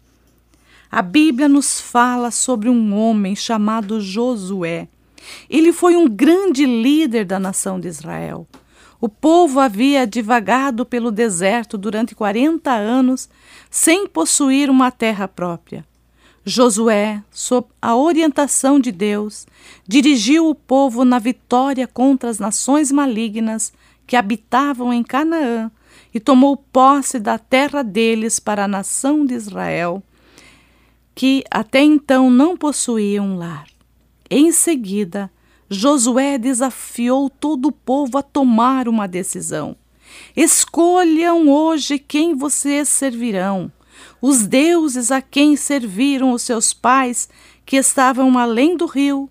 A 0.92 1.04
Bíblia 1.04 1.48
nos 1.48 1.80
fala 1.80 2.32
sobre 2.32 2.68
um 2.68 2.96
homem 2.98 3.36
chamado 3.36 4.02
Josué. 4.02 4.88
Ele 5.48 5.72
foi 5.72 5.96
um 5.96 6.10
grande 6.10 6.66
líder 6.66 7.26
da 7.26 7.40
nação 7.40 7.80
de 7.80 7.88
Israel. 7.88 8.48
O 9.00 9.08
povo 9.08 9.60
havia 9.60 10.08
divagado 10.08 10.84
pelo 10.84 11.12
deserto 11.12 11.78
durante 11.78 12.16
40 12.16 12.72
anos 12.72 13.30
sem 13.70 14.08
possuir 14.08 14.68
uma 14.68 14.90
terra 14.90 15.28
própria. 15.28 15.86
Josué, 16.44 17.22
sob 17.30 17.68
a 17.80 17.96
orientação 17.96 18.80
de 18.80 18.92
Deus, 18.92 19.46
dirigiu 19.88 20.50
o 20.50 20.56
povo 20.56 21.06
na 21.06 21.20
vitória 21.20 21.86
contra 21.86 22.32
as 22.32 22.40
nações 22.40 22.92
malignas 22.92 23.72
que 24.08 24.16
habitavam 24.16 24.92
em 24.92 25.04
Canaã 25.04 25.70
e 26.12 26.20
tomou 26.20 26.58
posse 26.58 27.20
da 27.20 27.38
terra 27.38 27.84
deles 27.84 28.40
para 28.40 28.64
a 28.64 28.68
nação 28.68 29.24
de 29.24 29.36
Israel 29.36 30.02
que 31.20 31.44
até 31.52 31.82
então 31.82 32.30
não 32.30 32.56
possuía 32.56 33.22
um 33.22 33.36
lar. 33.36 33.68
Em 34.30 34.54
seguida, 34.54 35.30
Josué 35.70 36.38
desafiou 36.38 37.30
todo 37.30 37.66
o 37.66 37.72
povo 37.74 38.18
a 38.18 38.22
tomar 38.22 38.88
uma 38.88 39.06
decisão. 39.06 39.76
Escolham 40.34 41.50
hoje 41.50 42.00
quem 42.00 42.36
vocês 42.36 42.88
servirão. 42.88 43.70
Os 44.22 44.48
deuses 44.48 45.12
a 45.12 45.22
quem 45.22 45.58
serviram 45.58 46.32
os 46.32 46.42
seus 46.42 46.74
pais, 46.74 47.28
que 47.66 47.76
estavam 47.76 48.38
além 48.38 48.78
do 48.78 48.86
rio, 48.86 49.30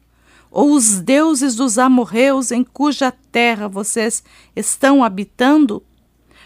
ou 0.50 0.72
os 0.72 1.00
deuses 1.00 1.54
dos 1.54 1.78
amorreus 1.78 2.52
em 2.52 2.64
cuja 2.64 3.10
terra 3.32 3.66
vocês 3.66 4.22
estão 4.54 5.02
habitando? 5.02 5.82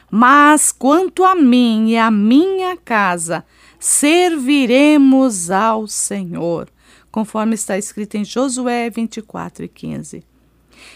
Mas 0.08 0.70
quanto 0.70 1.24
a 1.24 1.34
mim 1.34 1.88
e 1.88 1.96
a 1.96 2.12
minha 2.12 2.76
casa, 2.76 3.44
serviremos 3.82 5.50
ao 5.50 5.88
Senhor, 5.88 6.68
conforme 7.10 7.56
está 7.56 7.76
escrito 7.76 8.16
em 8.16 8.24
Josué 8.24 8.88
24 8.88 9.64
e 9.64 9.68
15. 9.68 10.24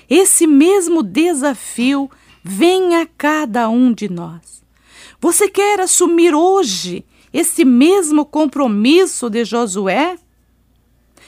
Esse 0.09 0.47
mesmo 0.47 1.03
desafio 1.03 2.09
vem 2.45 2.95
a 2.95 3.05
cada 3.05 3.69
um 3.69 3.93
de 3.93 4.09
nós. 4.09 4.63
Você 5.21 5.49
quer 5.49 5.81
assumir 5.81 6.33
hoje 6.33 7.05
esse 7.33 7.65
mesmo 7.65 8.25
compromisso 8.25 9.29
de 9.29 9.45
Josué? 9.45 10.17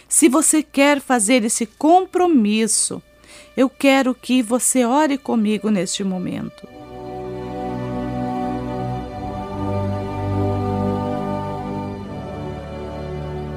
Se 0.08 0.28
você 0.28 0.62
quer 0.62 1.00
fazer 1.00 1.44
esse 1.44 1.66
compromisso, 1.66 3.02
eu 3.56 3.68
quero 3.68 4.14
que 4.14 4.42
você 4.42 4.84
ore 4.84 5.18
comigo 5.18 5.70
neste 5.70 6.04
momento. 6.04 6.77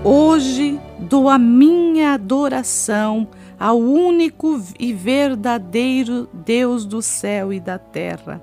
Hoje 0.03 0.79
dou 0.97 1.29
a 1.29 1.37
minha 1.37 2.13
adoração 2.13 3.27
ao 3.59 3.77
único 3.77 4.59
e 4.79 4.93
verdadeiro 4.93 6.27
Deus 6.33 6.85
do 6.85 7.03
céu 7.03 7.53
e 7.53 7.59
da 7.59 7.77
terra, 7.77 8.41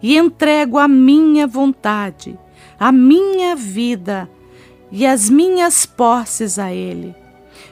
e 0.00 0.16
entrego 0.16 0.78
a 0.78 0.86
minha 0.86 1.44
vontade, 1.44 2.38
a 2.78 2.92
minha 2.92 3.56
vida 3.56 4.30
e 4.92 5.04
as 5.04 5.28
minhas 5.28 5.84
posses 5.84 6.56
a 6.56 6.72
Ele. 6.72 7.16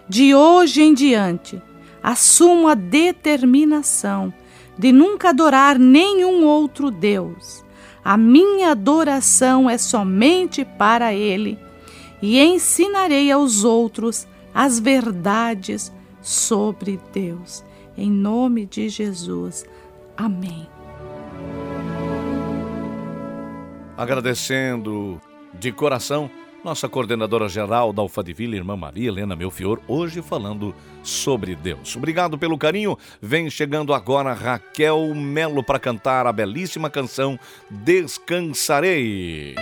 De 0.09 0.35
hoje 0.35 0.83
em 0.83 0.93
diante, 0.93 1.63
assumo 2.03 2.67
a 2.67 2.75
determinação 2.75 4.35
de 4.77 4.91
nunca 4.91 5.29
adorar 5.29 5.79
nenhum 5.79 6.45
outro 6.45 6.91
Deus. 6.91 7.65
A 8.05 8.17
minha 8.17 8.73
adoração 8.73 9.71
é 9.71 9.79
somente 9.79 10.65
para 10.65 11.15
Ele 11.15 11.57
e 12.23 12.41
ensinarei 12.41 13.31
aos 13.31 13.65
outros 13.65 14.27
as 14.55 14.79
verdades 14.79 15.93
sobre 16.21 17.01
Deus. 17.13 17.65
Em 17.97 18.11
nome 18.11 18.67
de 18.67 18.89
Jesus. 18.89 19.65
Amém. 20.17 20.67
Agradecendo 23.97 25.21
de 25.59 25.73
coração 25.73 26.31
nossa 26.65 26.89
coordenadora 26.89 27.49
geral 27.49 27.93
da 27.93 28.03
Alfadivila, 28.03 28.55
irmã 28.55 28.77
Maria 28.77 29.09
Helena 29.09 29.35
Melfior, 29.35 29.79
hoje 29.89 30.21
falando 30.21 30.75
sobre 31.03 31.55
Deus. 31.55 31.97
Obrigado 31.97 32.37
pelo 32.37 32.59
carinho. 32.59 32.99
Vem 33.21 33.49
chegando 33.49 33.95
agora 33.95 34.35
Raquel 34.35 35.15
Melo 35.15 35.63
para 35.63 35.79
cantar 35.79 36.27
a 36.27 36.33
belíssima 36.33 36.91
canção 36.91 37.39
Descansarei. 37.71 39.55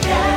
Minha 0.00 0.32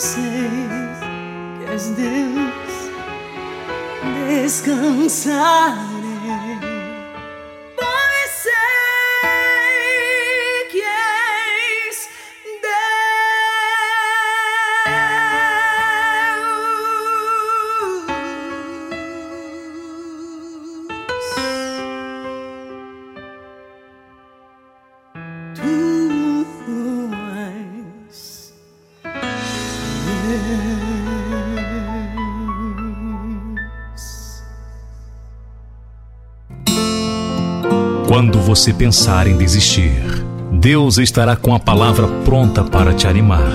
sei 0.00 0.68
que 1.60 1.74
és 1.74 1.90
Deus. 1.90 2.74
Descansarei, 4.28 5.99
você 38.50 38.74
pensar 38.74 39.28
em 39.28 39.36
desistir, 39.38 40.02
Deus 40.50 40.98
estará 40.98 41.36
com 41.36 41.54
a 41.54 41.60
palavra 41.60 42.08
pronta 42.24 42.64
para 42.64 42.92
te 42.92 43.06
animar. 43.06 43.48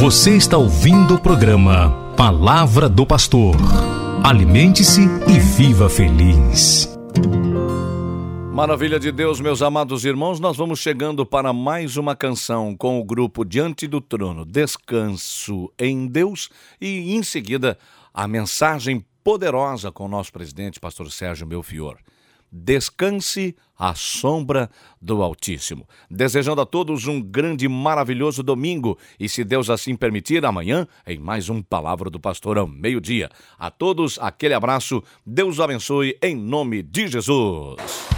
Você 0.00 0.34
está 0.34 0.56
ouvindo 0.56 1.16
o 1.16 1.20
programa 1.20 1.90
Palavra 2.16 2.88
do 2.88 3.04
Pastor. 3.04 3.54
Alimente-se 4.22 5.02
e 5.28 5.38
viva 5.38 5.90
feliz. 5.90 6.88
Maravilha 8.50 8.98
de 8.98 9.12
Deus, 9.12 9.42
meus 9.42 9.60
amados 9.60 10.06
irmãos, 10.06 10.40
nós 10.40 10.56
vamos 10.56 10.78
chegando 10.78 11.26
para 11.26 11.52
mais 11.52 11.98
uma 11.98 12.16
canção 12.16 12.74
com 12.74 12.98
o 12.98 13.04
grupo 13.04 13.44
Diante 13.44 13.86
do 13.86 14.00
Trono, 14.00 14.46
Descanso 14.46 15.70
em 15.78 16.06
Deus, 16.06 16.48
e 16.80 17.14
em 17.14 17.22
seguida 17.22 17.76
a 18.14 18.26
mensagem 18.26 19.04
poderosa 19.22 19.92
com 19.92 20.06
o 20.06 20.08
nosso 20.08 20.32
presidente, 20.32 20.80
pastor 20.80 21.12
Sérgio 21.12 21.46
Melfior. 21.46 21.98
Descanse 22.56 23.56
à 23.76 23.96
sombra 23.96 24.70
do 25.02 25.24
Altíssimo. 25.24 25.88
Desejando 26.08 26.60
a 26.60 26.66
todos 26.66 27.08
um 27.08 27.20
grande 27.20 27.66
e 27.66 27.68
maravilhoso 27.68 28.44
domingo 28.44 28.96
e, 29.18 29.28
se 29.28 29.42
Deus 29.42 29.68
assim 29.68 29.96
permitir, 29.96 30.46
amanhã 30.46 30.86
em 31.04 31.18
mais 31.18 31.48
um 31.48 31.60
Palavra 31.60 32.08
do 32.08 32.20
Pastor 32.20 32.56
ao 32.56 32.68
meio-dia. 32.68 33.28
A 33.58 33.72
todos, 33.72 34.20
aquele 34.20 34.54
abraço. 34.54 35.02
Deus 35.26 35.58
abençoe 35.58 36.16
em 36.22 36.36
nome 36.36 36.80
de 36.80 37.08
Jesus. 37.08 38.13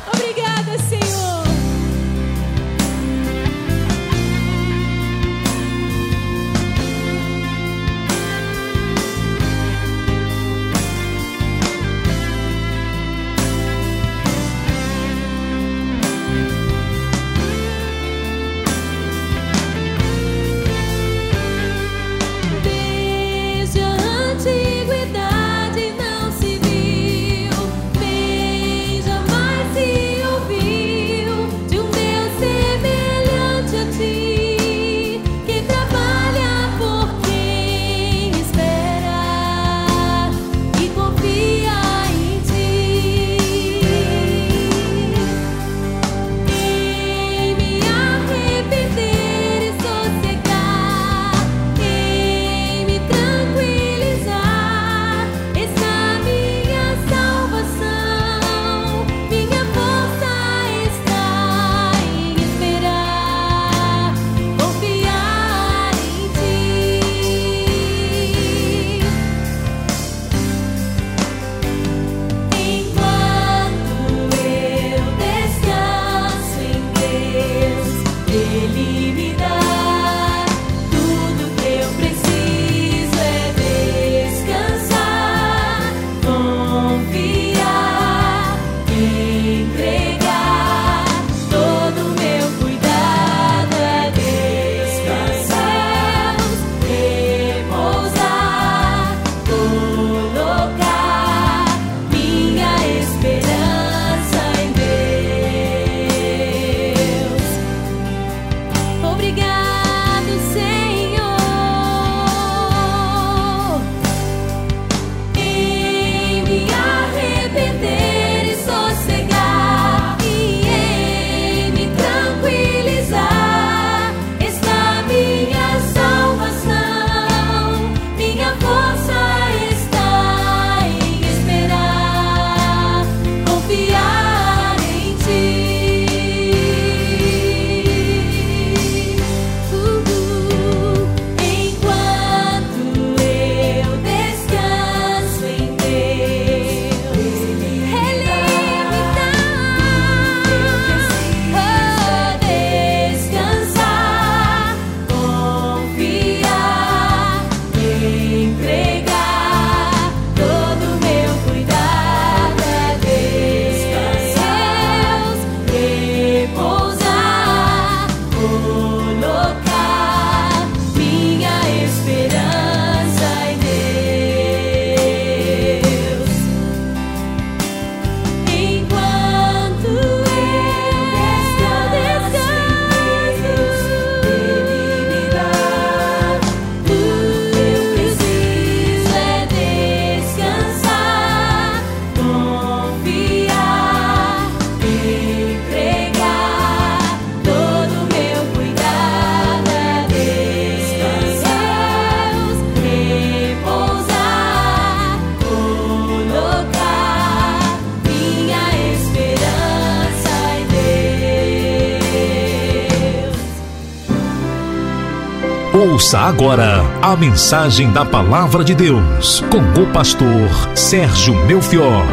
Agora 216.16 216.80
a 217.02 217.14
mensagem 217.14 217.92
da 217.92 218.02
Palavra 218.02 218.64
de 218.64 218.74
Deus 218.74 219.44
com 219.50 219.82
o 219.82 219.92
pastor 219.92 220.48
Sérgio 220.74 221.34
Melchior. 221.44 222.06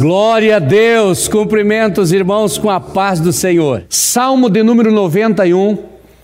Glória 0.00 0.56
a 0.56 0.58
Deus, 0.60 1.26
cumprimento 1.26 2.00
os 2.00 2.12
irmãos 2.12 2.56
com 2.56 2.70
a 2.70 2.78
paz 2.78 3.18
do 3.18 3.32
Senhor. 3.32 3.82
Salmo 3.88 4.48
de 4.48 4.62
número 4.62 4.92
91, 4.92 5.76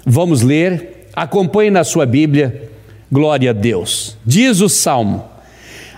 vamos 0.07 0.40
ler, 0.40 1.09
acompanhe 1.12 1.73
na 1.73 1.83
sua 1.83 2.07
Bíblia. 2.07 2.71
Glória 3.11 3.51
a 3.51 3.53
Deus. 3.53 4.17
Diz 4.25 4.61
o 4.61 4.69
salmo: 4.69 5.25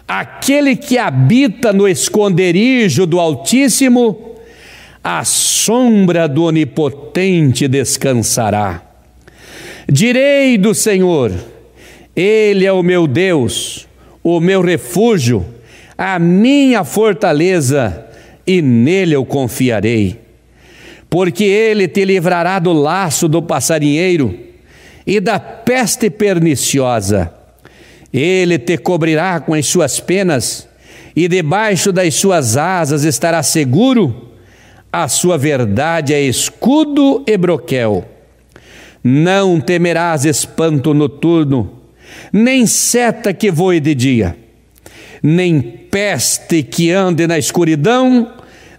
Aquele 0.08 0.74
que 0.74 0.96
habita 0.96 1.70
no 1.70 1.86
esconderijo 1.86 3.06
do 3.06 3.20
Altíssimo, 3.20 4.25
à 5.08 5.24
sombra 5.24 6.26
do 6.26 6.42
Onipotente 6.42 7.68
descansará. 7.68 8.82
Direi 9.88 10.58
do 10.58 10.74
Senhor: 10.74 11.32
Ele 12.16 12.66
é 12.66 12.72
o 12.72 12.82
meu 12.82 13.06
Deus, 13.06 13.86
o 14.20 14.40
meu 14.40 14.60
refúgio, 14.60 15.46
a 15.96 16.18
minha 16.18 16.82
fortaleza, 16.82 18.04
e 18.44 18.60
nele 18.60 19.14
eu 19.14 19.24
confiarei. 19.24 20.18
Porque 21.08 21.44
ele 21.44 21.86
te 21.86 22.04
livrará 22.04 22.58
do 22.58 22.72
laço 22.72 23.28
do 23.28 23.40
passarinheiro 23.40 24.36
e 25.06 25.20
da 25.20 25.38
peste 25.38 26.10
perniciosa. 26.10 27.32
Ele 28.12 28.58
te 28.58 28.76
cobrirá 28.76 29.38
com 29.38 29.54
as 29.54 29.66
suas 29.66 30.00
penas, 30.00 30.68
e 31.14 31.28
debaixo 31.28 31.92
das 31.92 32.12
suas 32.16 32.56
asas 32.56 33.04
estará 33.04 33.40
seguro. 33.44 34.34
A 34.98 35.08
sua 35.08 35.36
verdade 35.36 36.14
é 36.14 36.22
escudo 36.22 37.22
e 37.26 37.36
broquel. 37.36 38.02
Não 39.04 39.60
temerás 39.60 40.24
espanto 40.24 40.94
noturno, 40.94 41.82
nem 42.32 42.66
seta 42.66 43.34
que 43.34 43.50
voe 43.50 43.78
de 43.78 43.94
dia, 43.94 44.34
nem 45.22 45.60
peste 45.60 46.62
que 46.62 46.92
ande 46.92 47.26
na 47.26 47.38
escuridão, 47.38 48.32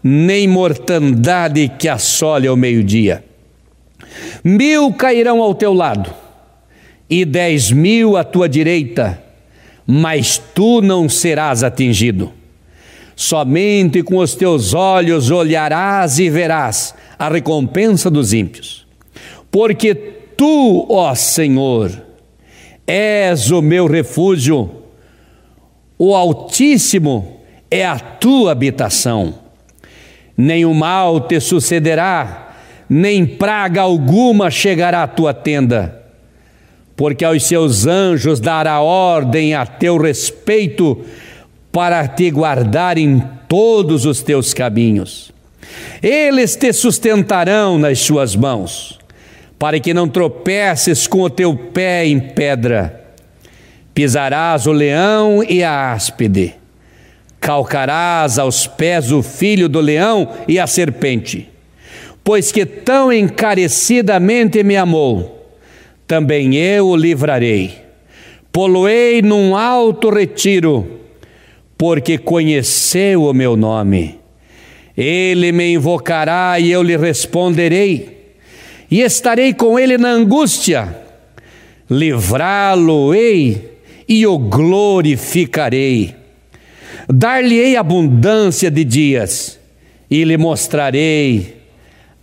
nem 0.03 0.47
mortandade 0.47 1.71
que 1.77 1.88
assole 1.88 2.47
ao 2.47 2.58
meio-dia. 2.58 3.23
Mil 4.43 4.91
cairão 4.93 5.39
ao 5.39 5.53
teu 5.53 5.71
lado, 5.71 6.12
e 7.08 7.25
dez 7.25 7.71
mil 7.71 8.17
à 8.17 8.23
tua 8.23 8.49
direita, 8.49 9.21
mas 9.86 10.39
tu 10.39 10.82
não 10.82 11.08
serás 11.08 11.63
atingido. 11.63 12.34
Somente 13.19 14.03
com 14.03 14.17
os 14.17 14.36
teus 14.36 14.75
olhos 14.75 15.32
olharás 15.32 16.19
e 16.19 16.30
verás 16.30 16.93
a 17.17 17.27
recompensa 17.27 18.12
dos 18.12 18.32
ímpios. 18.32 18.86
Porque 19.49 19.95
tu, 19.95 20.86
ó 20.88 21.15
Senhor, 21.15 21.91
és 22.86 23.49
o 23.49 23.60
meu 23.60 23.88
refúgio, 23.88 24.69
o 25.97 26.13
Altíssimo 26.13 27.41
é 27.71 27.84
a 27.84 27.97
tua 27.97 28.51
habitação. 28.51 29.34
Nenhum 30.38 30.75
mal 30.75 31.21
te 31.21 31.39
sucederá, 31.39 32.56
nem 32.88 33.25
praga 33.25 33.82
alguma 33.82 34.51
chegará 34.51 35.01
à 35.01 35.08
tua 35.08 35.34
tenda, 35.34 36.03
porque 36.95 37.25
aos 37.25 37.47
seus 37.47 37.88
anjos 37.88 38.39
dará 38.39 38.80
ordem 38.80 39.56
a 39.56 39.65
teu 39.65 39.97
respeito 39.97 41.03
para 41.71 42.08
te 42.08 42.32
guardar 42.32 42.97
em 42.97 43.21
todos 43.47 44.06
os 44.06 44.21
teus 44.21 44.53
caminhos. 44.53 45.32
Eles 46.01 46.56
te 46.56 46.71
sustentarão 46.73 47.77
nas 47.77 47.99
suas 47.99 48.36
mãos, 48.36 48.99
para 49.58 49.80
que 49.80 49.93
não 49.93 50.08
tropeces 50.08 51.08
com 51.08 51.21
o 51.21 51.30
teu 51.30 51.56
pé 51.56 52.06
em 52.06 52.19
pedra. 52.19 53.06
Pisarás 53.93 54.67
o 54.67 54.71
leão 54.71 55.43
e 55.43 55.63
a 55.63 55.91
áspide, 55.91 56.53
calcarás 57.39 58.38
aos 58.38 58.67
pés 58.67 59.12
o 59.12 59.23
filho 59.23 59.67
do 59.67 59.80
leão 59.80 60.30
e 60.47 60.60
a 60.60 60.67
serpente. 60.67 61.49
Pois 62.23 62.51
que 62.51 62.65
tão 62.65 63.12
encarecidamente 63.12 64.62
me 64.62 64.75
amou, 64.75 65.56
também 66.06 66.56
eu 66.56 66.88
o 66.88 66.95
livrarei. 66.95 67.86
Poloei 68.51 69.21
num 69.21 69.56
alto 69.56 70.10
retiro, 70.10 70.99
porque 71.78 72.18
conheceu 72.18 73.24
o 73.24 73.34
meu 73.34 73.56
nome. 73.56 74.20
Ele 74.96 75.52
me 75.52 75.74
invocará 75.74 76.60
e 76.60 76.72
eu 76.72 76.82
lhe 76.82 76.98
responderei, 76.98 78.36
e 78.90 79.02
estarei 79.02 79.54
com 79.54 79.78
ele 79.78 79.98
na 79.98 80.10
angústia. 80.10 80.98
Livrá-lo-ei 81.90 83.78
e 84.08 84.26
o 84.26 84.38
glorificarei. 84.38 86.16
Dar-lhe-ei 87.08 87.78
abundância 87.78 88.72
de 88.72 88.84
dias 88.84 89.60
e 90.10 90.24
lhe 90.24 90.38
mostrarei 90.38 91.58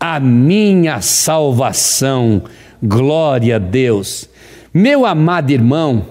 a 0.00 0.18
minha 0.18 1.00
salvação. 1.00 2.42
Glória 2.82 3.56
a 3.56 3.58
Deus. 3.58 4.28
Meu 4.72 5.06
amado 5.06 5.50
irmão, 5.50 6.04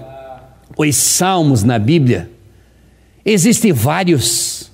os 0.78 0.96
salmos 0.96 1.64
na 1.64 1.78
Bíblia, 1.78 2.30
existem 3.26 3.72
vários 3.72 4.72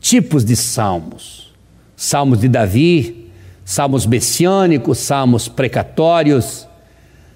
tipos 0.00 0.44
de 0.44 0.56
salmos: 0.56 1.52
salmos 1.96 2.40
de 2.40 2.48
Davi, 2.48 3.28
salmos 3.64 4.06
messiânicos, 4.06 4.98
salmos 4.98 5.48
precatórios, 5.48 6.66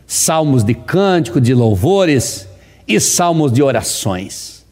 salmos 0.06 0.64
de 0.64 0.74
cântico, 0.74 1.40
de 1.40 1.54
louvores 1.54 2.48
e 2.86 3.00
salmos 3.00 3.52
de 3.52 3.62
orações. 3.62 4.64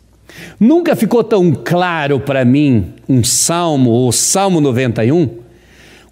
Nunca 0.59 0.96
ficou 0.96 1.22
tão 1.22 1.52
claro 1.52 2.18
para 2.20 2.44
mim 2.44 2.94
um 3.09 3.22
salmo, 3.22 4.07
o 4.07 4.12
Salmo 4.12 4.61
91, 4.61 5.38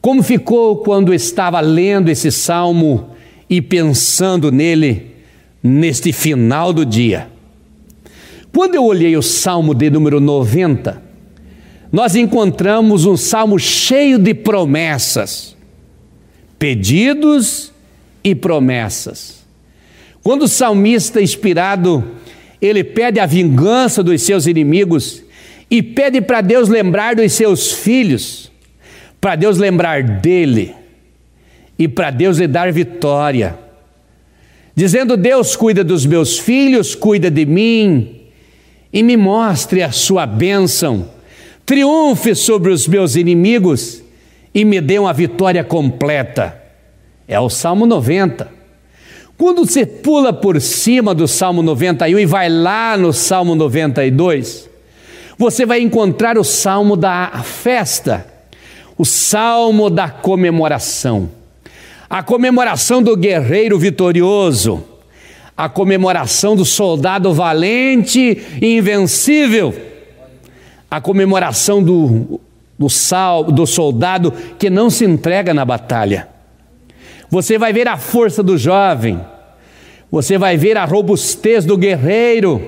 como 0.01 0.23
ficou 0.23 0.79
quando 0.79 1.13
estava 1.13 1.61
lendo 1.61 2.09
esse 2.09 2.31
salmo 2.31 3.11
e 3.49 3.61
pensando 3.61 4.51
nele 4.51 5.13
neste 5.63 6.13
final 6.13 6.73
do 6.73 6.85
dia. 6.85 7.32
Quando 8.53 8.75
eu 8.75 8.85
olhei 8.85 9.17
o 9.17 9.23
salmo 9.23 9.75
de 9.75 9.89
número 9.89 10.21
90, 10.21 11.03
nós 11.91 12.15
encontramos 12.15 13.07
um 13.07 13.17
salmo 13.17 13.59
cheio 13.59 14.19
de 14.19 14.35
promessas, 14.35 15.57
pedidos 16.59 17.73
e 18.23 18.35
promessas. 18.35 19.43
Quando 20.23 20.43
o 20.43 20.49
salmista 20.49 21.21
inspirado, 21.21 22.05
ele 22.61 22.85
pede 22.85 23.19
a 23.19 23.27
vingança 23.27 24.03
dos 24.03 24.21
seus 24.23 24.47
inimigos 24.47 25.23
e 25.71 25.83
pede 25.83 26.21
para 26.21 26.43
Deus 26.43 26.69
lembrar 26.69 27.17
dos 27.17 27.33
seus 27.33 27.73
filhos, 27.73 28.53
para 29.19 29.35
Deus 29.35 29.57
lembrar 29.57 30.03
dele 30.03 30.75
e 31.79 31.89
para 31.89 32.11
Deus 32.11 32.37
lhe 32.37 32.47
dar 32.47 32.71
vitória. 32.71 33.59
Dizendo: 34.75 35.17
Deus 35.17 35.57
cuida 35.57 35.83
dos 35.83 36.05
meus 36.05 36.39
filhos, 36.39 36.95
cuida 36.95 37.31
de 37.31 37.47
mim 37.47 38.22
e 38.93 39.03
me 39.03 39.17
mostre 39.17 39.83
a 39.83 39.91
sua 39.91 40.27
bênção. 40.27 41.09
Triunfe 41.65 42.35
sobre 42.35 42.71
os 42.71 42.87
meus 42.87 43.17
inimigos 43.17 44.03
e 44.55 44.65
me 44.65 44.81
dê 44.81 44.99
uma 44.99 45.13
vitória 45.13 45.65
completa. 45.65 46.61
É 47.27 47.41
o 47.41 47.49
Salmo 47.49 47.87
90. 47.87 48.49
Quando 49.39 49.65
você 49.65 49.87
pula 49.87 50.33
por 50.33 50.61
cima 50.61 51.15
do 51.15 51.27
Salmo 51.27 51.63
91 51.63 52.19
e 52.19 52.27
vai 52.27 52.49
lá 52.49 52.97
no 52.97 53.13
Salmo 53.13 53.55
92, 53.55 54.69
você 55.39 55.65
vai 55.65 55.81
encontrar 55.81 56.37
o 56.37 56.45
Salmo 56.45 56.97
da 56.97 57.29
festa, 57.43 58.27
o 58.99 59.05
Salmo 59.05 59.89
da 59.89 60.09
comemoração, 60.09 61.31
a 62.09 62.23
comemoração 62.23 63.03
do 63.03 63.17
guerreiro 63.17 63.79
vitorioso, 63.79 64.85
a 65.57 65.69
comemoração 65.69 66.57
do 66.57 66.65
soldado 66.65 67.33
valente 67.33 68.43
e 68.61 68.77
invencível, 68.77 69.75
a 70.91 71.01
comemoração 71.01 71.83
do, 71.83 72.41
do, 72.79 72.89
sal, 72.89 73.45
do 73.45 73.67
soldado 73.67 74.33
que 74.59 74.71
não 74.71 74.91
se 74.91 75.05
entrega 75.05 75.53
na 75.53 75.65
batalha. 75.65 76.29
Você 77.31 77.59
vai 77.59 77.73
ver 77.73 77.89
a 77.89 77.97
força 77.97 78.43
do 78.43 78.59
jovem, 78.59 79.21
você 80.11 80.37
vai 80.37 80.57
ver 80.57 80.77
a 80.77 80.85
robustez 80.85 81.65
do 81.65 81.77
guerreiro, 81.77 82.63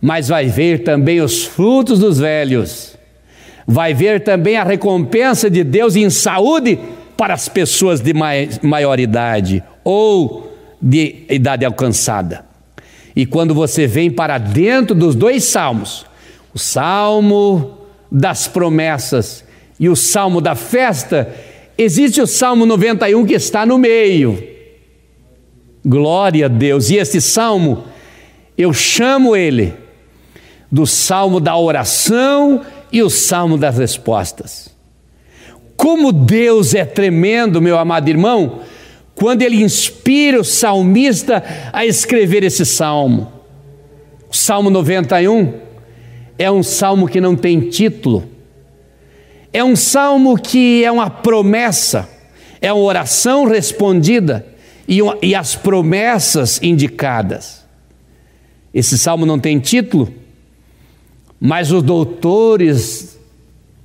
mas 0.00 0.28
vai 0.28 0.46
ver 0.46 0.82
também 0.82 1.20
os 1.20 1.44
frutos 1.44 1.98
dos 1.98 2.18
velhos, 2.18 2.96
vai 3.66 3.92
ver 3.92 4.22
também 4.22 4.56
a 4.56 4.64
recompensa 4.64 5.50
de 5.50 5.62
Deus 5.62 5.94
em 5.94 6.10
saúde 6.10 6.78
para 7.16 7.34
as 7.34 7.48
pessoas 7.48 8.00
de 8.00 8.12
maior 8.62 8.98
idade 8.98 9.62
ou 9.84 10.47
de 10.80 11.24
idade 11.28 11.64
alcançada. 11.64 12.44
E 13.14 13.26
quando 13.26 13.54
você 13.54 13.86
vem 13.86 14.10
para 14.10 14.38
dentro 14.38 14.94
dos 14.94 15.14
dois 15.14 15.44
salmos, 15.44 16.06
o 16.54 16.58
salmo 16.58 17.78
das 18.10 18.46
promessas 18.46 19.44
e 19.78 19.88
o 19.88 19.96
salmo 19.96 20.40
da 20.40 20.54
festa, 20.54 21.34
existe 21.76 22.20
o 22.20 22.26
Salmo 22.26 22.66
91 22.66 23.24
que 23.26 23.34
está 23.34 23.64
no 23.64 23.78
meio. 23.78 24.42
Glória 25.84 26.46
a 26.46 26.48
Deus. 26.48 26.90
E 26.90 26.96
esse 26.96 27.20
salmo, 27.20 27.84
eu 28.56 28.72
chamo 28.72 29.36
ele 29.36 29.74
do 30.70 30.86
salmo 30.86 31.40
da 31.40 31.56
oração 31.56 32.62
e 32.92 33.02
o 33.02 33.08
salmo 33.08 33.56
das 33.56 33.78
respostas. 33.78 34.68
Como 35.76 36.12
Deus 36.12 36.74
é 36.74 36.84
tremendo, 36.84 37.62
meu 37.62 37.78
amado 37.78 38.08
irmão, 38.08 38.60
quando 39.18 39.42
ele 39.42 39.60
inspira 39.60 40.40
o 40.40 40.44
salmista 40.44 41.42
a 41.72 41.84
escrever 41.84 42.44
esse 42.44 42.64
salmo. 42.64 43.32
O 44.30 44.36
Salmo 44.36 44.70
91 44.70 45.54
é 46.38 46.48
um 46.48 46.62
salmo 46.62 47.08
que 47.08 47.20
não 47.20 47.34
tem 47.34 47.68
título, 47.68 48.28
é 49.52 49.64
um 49.64 49.74
salmo 49.74 50.36
que 50.36 50.84
é 50.84 50.92
uma 50.92 51.10
promessa, 51.10 52.08
é 52.60 52.72
uma 52.72 52.84
oração 52.84 53.46
respondida 53.46 54.46
e, 54.86 55.00
e 55.20 55.34
as 55.34 55.56
promessas 55.56 56.60
indicadas. 56.62 57.66
Esse 58.72 58.96
salmo 58.96 59.26
não 59.26 59.38
tem 59.38 59.58
título, 59.58 60.12
mas 61.40 61.72
os 61.72 61.82
doutores 61.82 63.18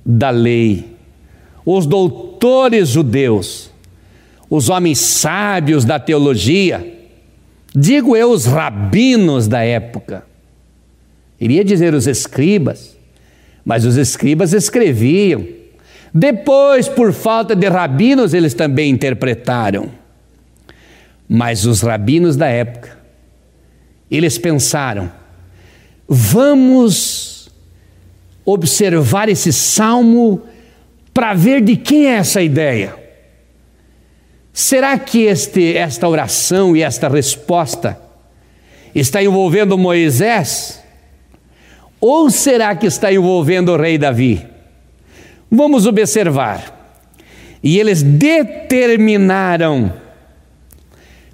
da 0.06 0.30
lei, 0.30 0.94
os 1.66 1.86
doutores 1.86 2.90
judeus, 2.90 3.73
os 4.48 4.68
homens 4.68 4.98
sábios 4.98 5.84
da 5.84 5.98
teologia, 5.98 7.06
digo 7.74 8.16
eu, 8.16 8.30
os 8.30 8.44
rabinos 8.46 9.48
da 9.48 9.62
época, 9.64 10.24
iria 11.40 11.64
dizer 11.64 11.94
os 11.94 12.06
escribas, 12.06 12.96
mas 13.64 13.84
os 13.84 13.96
escribas 13.96 14.52
escreviam. 14.52 15.46
Depois, 16.12 16.88
por 16.88 17.12
falta 17.12 17.56
de 17.56 17.68
rabinos, 17.68 18.34
eles 18.34 18.54
também 18.54 18.90
interpretaram. 18.90 19.90
Mas 21.28 21.64
os 21.64 21.80
rabinos 21.80 22.36
da 22.36 22.46
época, 22.46 22.96
eles 24.10 24.38
pensaram: 24.38 25.10
vamos 26.06 27.50
observar 28.44 29.28
esse 29.28 29.52
salmo 29.52 30.42
para 31.12 31.34
ver 31.34 31.62
de 31.62 31.76
quem 31.76 32.06
é 32.06 32.16
essa 32.16 32.42
ideia. 32.42 33.03
Será 34.56 34.96
que 34.96 35.24
este, 35.24 35.76
esta 35.76 36.08
oração 36.08 36.76
e 36.76 36.82
esta 36.82 37.08
resposta 37.08 37.98
está 38.94 39.20
envolvendo 39.20 39.76
Moisés? 39.76 40.80
Ou 42.00 42.30
será 42.30 42.76
que 42.76 42.86
está 42.86 43.12
envolvendo 43.12 43.72
o 43.72 43.76
rei 43.76 43.98
Davi? 43.98 44.46
Vamos 45.50 45.86
observar. 45.86 46.72
E 47.64 47.80
eles 47.80 48.04
determinaram, 48.04 49.92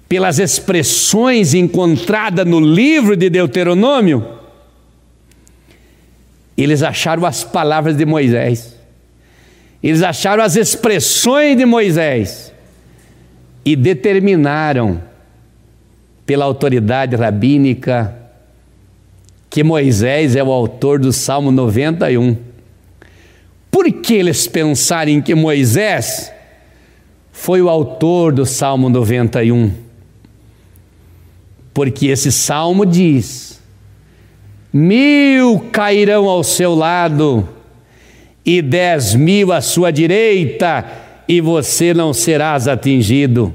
pelas 0.09 0.39
expressões 0.39 1.53
encontradas 1.53 2.47
no 2.47 2.59
livro 2.59 3.15
de 3.15 3.29
Deuteronômio, 3.29 4.39
eles 6.57 6.81
acharam 6.81 7.23
as 7.23 7.43
palavras 7.43 7.95
de 7.95 8.05
Moisés, 8.05 8.75
eles 9.83 10.01
acharam 10.01 10.43
as 10.43 10.55
expressões 10.55 11.55
de 11.55 11.67
Moisés 11.67 12.50
e 13.63 13.75
determinaram, 13.75 15.01
pela 16.25 16.45
autoridade 16.45 17.15
rabínica, 17.15 18.15
que 19.49 19.63
Moisés 19.63 20.35
é 20.35 20.43
o 20.43 20.51
autor 20.51 20.99
do 20.99 21.11
Salmo 21.11 21.51
91. 21.51 22.37
Por 23.69 23.91
que 23.91 24.13
eles 24.13 24.47
pensarem 24.47 25.21
que 25.21 25.35
Moisés 25.35 26.31
foi 27.31 27.61
o 27.61 27.69
autor 27.69 28.31
do 28.33 28.45
Salmo 28.45 28.89
91? 28.89 29.71
Porque 31.73 32.07
esse 32.07 32.31
salmo 32.31 32.85
diz: 32.85 33.61
mil 34.71 35.59
cairão 35.71 36.27
ao 36.29 36.43
seu 36.43 36.73
lado 36.73 37.47
e 38.45 38.61
dez 38.61 39.15
mil 39.15 39.51
à 39.51 39.61
sua 39.61 39.91
direita, 39.91 40.85
e 41.27 41.39
você 41.41 41.93
não 41.93 42.13
serás 42.13 42.67
atingido. 42.67 43.53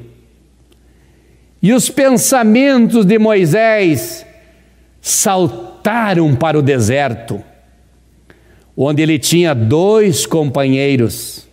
E 1.63 1.73
os 1.73 1.89
pensamentos 1.89 3.05
de 3.05 3.19
Moisés 3.19 4.25
saltaram 5.01 6.35
para 6.35 6.59
o 6.59 6.63
deserto, 6.63 7.43
onde 8.77 9.03
ele 9.03 9.19
tinha 9.19 9.55
dois 9.55 10.27
companheiros, 10.27 11.47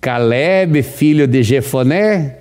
Caleb, 0.00 0.82
filho 0.82 1.26
de 1.26 1.42
Jefoné, 1.42 2.38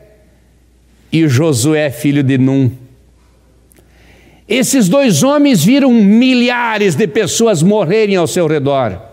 e 1.11 1.27
Josué, 1.27 1.91
filho 1.91 2.23
de 2.23 2.37
Num. 2.37 2.71
Esses 4.47 4.89
dois 4.89 5.23
homens 5.23 5.63
viram 5.63 5.93
milhares 5.93 6.95
de 6.95 7.07
pessoas 7.07 7.61
morrerem 7.61 8.15
ao 8.15 8.27
seu 8.27 8.47
redor. 8.47 9.12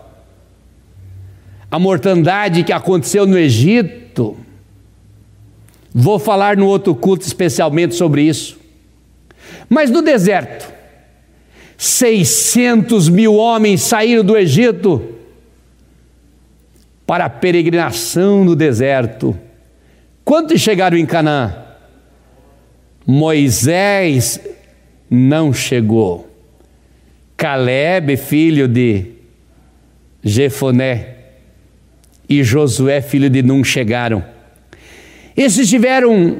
A 1.71 1.79
mortandade 1.79 2.65
que 2.65 2.73
aconteceu 2.73 3.25
no 3.25 3.37
Egito, 3.37 4.35
vou 5.93 6.19
falar 6.19 6.57
no 6.57 6.67
outro 6.67 6.93
culto 6.93 7.25
especialmente 7.25 7.95
sobre 7.95 8.23
isso. 8.23 8.59
Mas 9.69 9.89
no 9.89 10.01
deserto, 10.01 10.69
600 11.77 13.07
mil 13.07 13.35
homens 13.35 13.81
saíram 13.81 14.21
do 14.21 14.35
Egito 14.37 15.15
para 17.07 17.25
a 17.25 17.29
peregrinação 17.29 18.43
no 18.43 18.53
deserto. 18.53 19.37
Quantos 20.25 20.59
chegaram 20.59 20.97
em 20.97 21.05
Canaã? 21.05 21.55
Moisés 23.07 24.39
não 25.09 25.53
chegou. 25.53 26.29
Caleb, 27.35 28.17
filho 28.17 28.67
de 28.67 29.13
Jefoné, 30.21 31.20
e 32.31 32.43
Josué, 32.45 33.01
filho 33.01 33.29
de 33.29 33.43
Num, 33.43 33.61
chegaram. 33.61 34.23
Esses 35.35 35.69
tiveram 35.69 36.37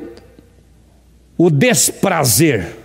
o 1.38 1.50
desprazer 1.50 2.78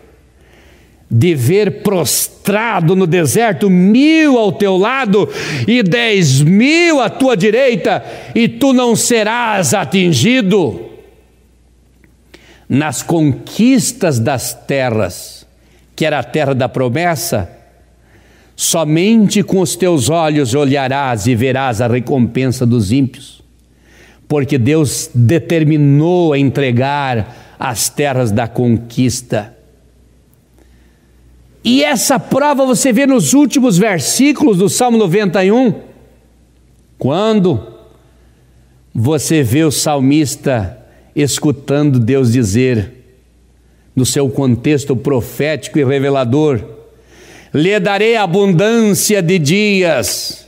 de 1.09 1.35
ver 1.37 1.83
prostrado 1.83 2.97
no 2.97 3.07
deserto 3.07 3.71
mil 3.71 4.37
ao 4.37 4.51
teu 4.51 4.77
lado 4.77 5.29
e 5.69 5.85
dez 5.85 6.43
mil 6.43 7.01
à 7.01 7.09
tua 7.09 7.37
direita, 7.37 8.05
e 8.35 8.49
tu 8.49 8.73
não 8.73 8.97
serás 8.97 9.73
atingido. 9.73 10.91
Nas 12.69 13.05
conquistas 13.05 14.19
das 14.19 14.53
terras, 14.53 15.47
que 15.95 16.05
era 16.05 16.19
a 16.19 16.25
terra 16.25 16.57
da 16.57 16.69
promessa, 16.69 17.56
somente 18.57 19.43
com 19.43 19.61
os 19.61 19.77
teus 19.77 20.09
olhos 20.09 20.55
olharás 20.55 21.29
e 21.29 21.35
verás 21.37 21.81
a 21.81 21.87
recompensa 21.87 22.67
dos 22.67 22.91
ímpios, 22.91 23.43
porque 24.27 24.59
Deus 24.59 25.11
determinou 25.15 26.33
a 26.33 26.39
entregar 26.39 27.57
as 27.61 27.89
terras 27.89 28.33
da 28.33 28.49
conquista 28.49 29.55
e 31.69 31.83
essa 31.83 32.21
prova 32.21 32.65
você 32.65 32.93
vê 32.93 33.09
nos 33.09 33.35
últimos 33.35 33.77
versículos 33.77 34.59
do 34.59 34.69
Salmo 34.69 34.97
91. 34.97 35.75
Quando 36.97 37.61
você 38.95 39.43
vê 39.43 39.65
o 39.65 39.73
salmista 39.73 40.79
escutando 41.13 41.99
Deus 41.99 42.31
dizer, 42.31 42.93
no 43.97 44.07
seu 44.07 44.31
contexto 44.31 44.95
profético 44.95 45.77
e 45.81 45.85
revelador: 45.85 46.65
lhe 47.57 47.81
darei 47.81 48.17
abundância 48.17 49.23
de 49.23 49.39
dias 49.39 50.47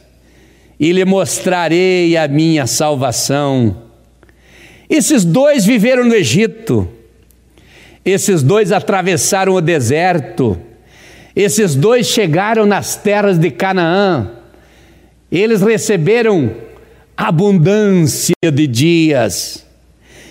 e 0.78 0.92
lhe 0.92 1.06
mostrarei 1.06 2.18
a 2.18 2.28
minha 2.28 2.66
salvação. 2.66 3.84
Esses 4.90 5.24
dois 5.24 5.64
viveram 5.64 6.04
no 6.04 6.14
Egito, 6.14 6.86
esses 8.04 8.42
dois 8.42 8.72
atravessaram 8.72 9.54
o 9.54 9.60
deserto, 9.62 10.60
esses 11.34 11.74
dois 11.74 12.06
chegaram 12.06 12.66
nas 12.66 12.96
terras 12.96 13.38
de 13.38 13.50
Canaã, 13.50 14.30
eles 15.32 15.62
receberam 15.62 16.54
abundância 17.16 18.34
de 18.52 18.66
dias, 18.66 19.66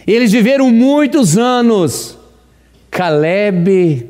eles 0.05 0.31
viveram 0.31 0.69
muitos 0.69 1.39
anos, 1.39 2.15
Caleb 2.91 4.09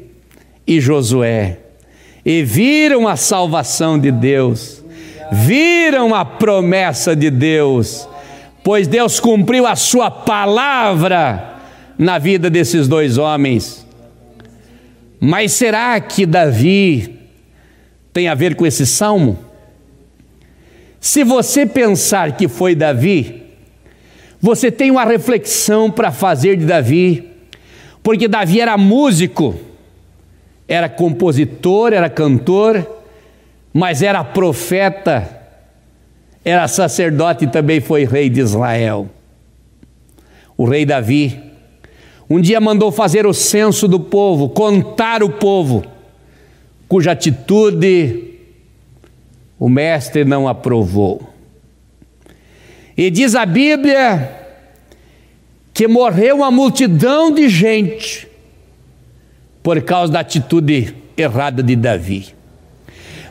e 0.68 0.82
Josué, 0.82 1.60
e 2.28 2.44
viram 2.44 3.08
a 3.08 3.16
salvação 3.16 3.98
de 3.98 4.12
Deus, 4.12 4.84
viram 5.32 6.14
a 6.14 6.26
promessa 6.26 7.16
de 7.16 7.30
Deus, 7.30 8.06
pois 8.66 8.86
Deus 8.86 9.18
cumpriu 9.18 9.66
a 9.66 9.78
sua 9.78 10.12
palavra 10.12 11.56
na 11.98 12.20
vida 12.20 12.50
desses 12.50 12.86
dois 12.86 13.18
homens. 13.18 13.88
Mas 15.22 15.54
será 15.54 15.98
que 16.02 16.26
Davi 16.26 17.18
tem 18.12 18.28
a 18.28 18.36
ver 18.36 18.56
com 18.56 18.66
esse 18.66 18.86
salmo? 18.86 19.40
Se 21.00 21.24
você 21.24 21.66
pensar 21.66 22.34
que 22.34 22.50
foi 22.50 22.76
Davi, 22.76 23.44
você 24.42 24.70
tem 24.70 24.92
uma 24.92 25.06
reflexão 25.06 25.90
para 25.90 26.12
fazer 26.12 26.58
de 26.58 26.66
Davi, 26.66 27.26
porque 28.04 28.28
Davi 28.28 28.60
era 28.60 28.78
músico, 28.78 29.58
era 30.68 30.90
compositor, 30.90 31.94
era 31.94 32.10
cantor, 32.10 32.86
mas 33.74 34.02
era 34.02 34.24
profeta, 34.24 35.30
era 36.44 36.68
sacerdote 36.68 37.46
e 37.46 37.48
também 37.48 37.80
foi 37.80 38.06
rei 38.06 38.30
de 38.30 38.42
Israel. 38.42 39.10
O 40.58 40.66
rei 40.66 40.86
Davi, 40.86 41.40
um 42.30 42.42
dia 42.42 42.60
mandou 42.60 42.92
fazer 42.92 43.26
o 43.26 43.34
censo 43.34 43.88
do 43.88 44.00
povo, 44.00 44.50
contar 44.50 45.24
o 45.24 45.30
povo, 45.30 45.86
cuja 46.88 47.12
atitude 47.12 48.26
o 49.60 49.70
mestre 49.70 50.26
não 50.26 50.48
aprovou. 50.48 51.34
E 52.96 53.10
diz 53.10 53.36
a 53.36 53.46
Bíblia 53.46 54.36
que 55.74 55.88
morreu 55.88 56.38
uma 56.38 56.50
multidão 56.50 57.32
de 57.32 57.48
gente 57.48 58.28
por 59.68 59.82
causa 59.82 60.14
da 60.14 60.22
atitude 60.22 60.96
errada 61.18 61.62
de 61.62 61.76
Davi. 61.76 62.28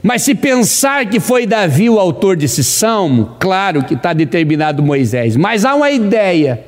Mas 0.03 0.21
se 0.21 0.35
pensar 0.35 1.09
que 1.09 1.19
foi 1.19 1.47
Davi 1.47 1.89
o 1.89 1.99
autor 1.99 2.37
desse 2.37 2.63
salmo, 2.63 3.37
claro 3.41 3.83
que 3.83 3.95
está 3.95 4.13
determinado 4.13 4.83
Moisés, 4.83 5.35
mas 5.35 5.65
há 5.65 5.75
uma 5.75 5.91
ideia 5.91 6.63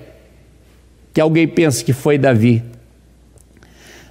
que 1.12 1.20
alguém 1.20 1.46
pensa 1.46 1.84
que 1.84 1.92
foi 1.92 2.16
Davi. 2.16 2.62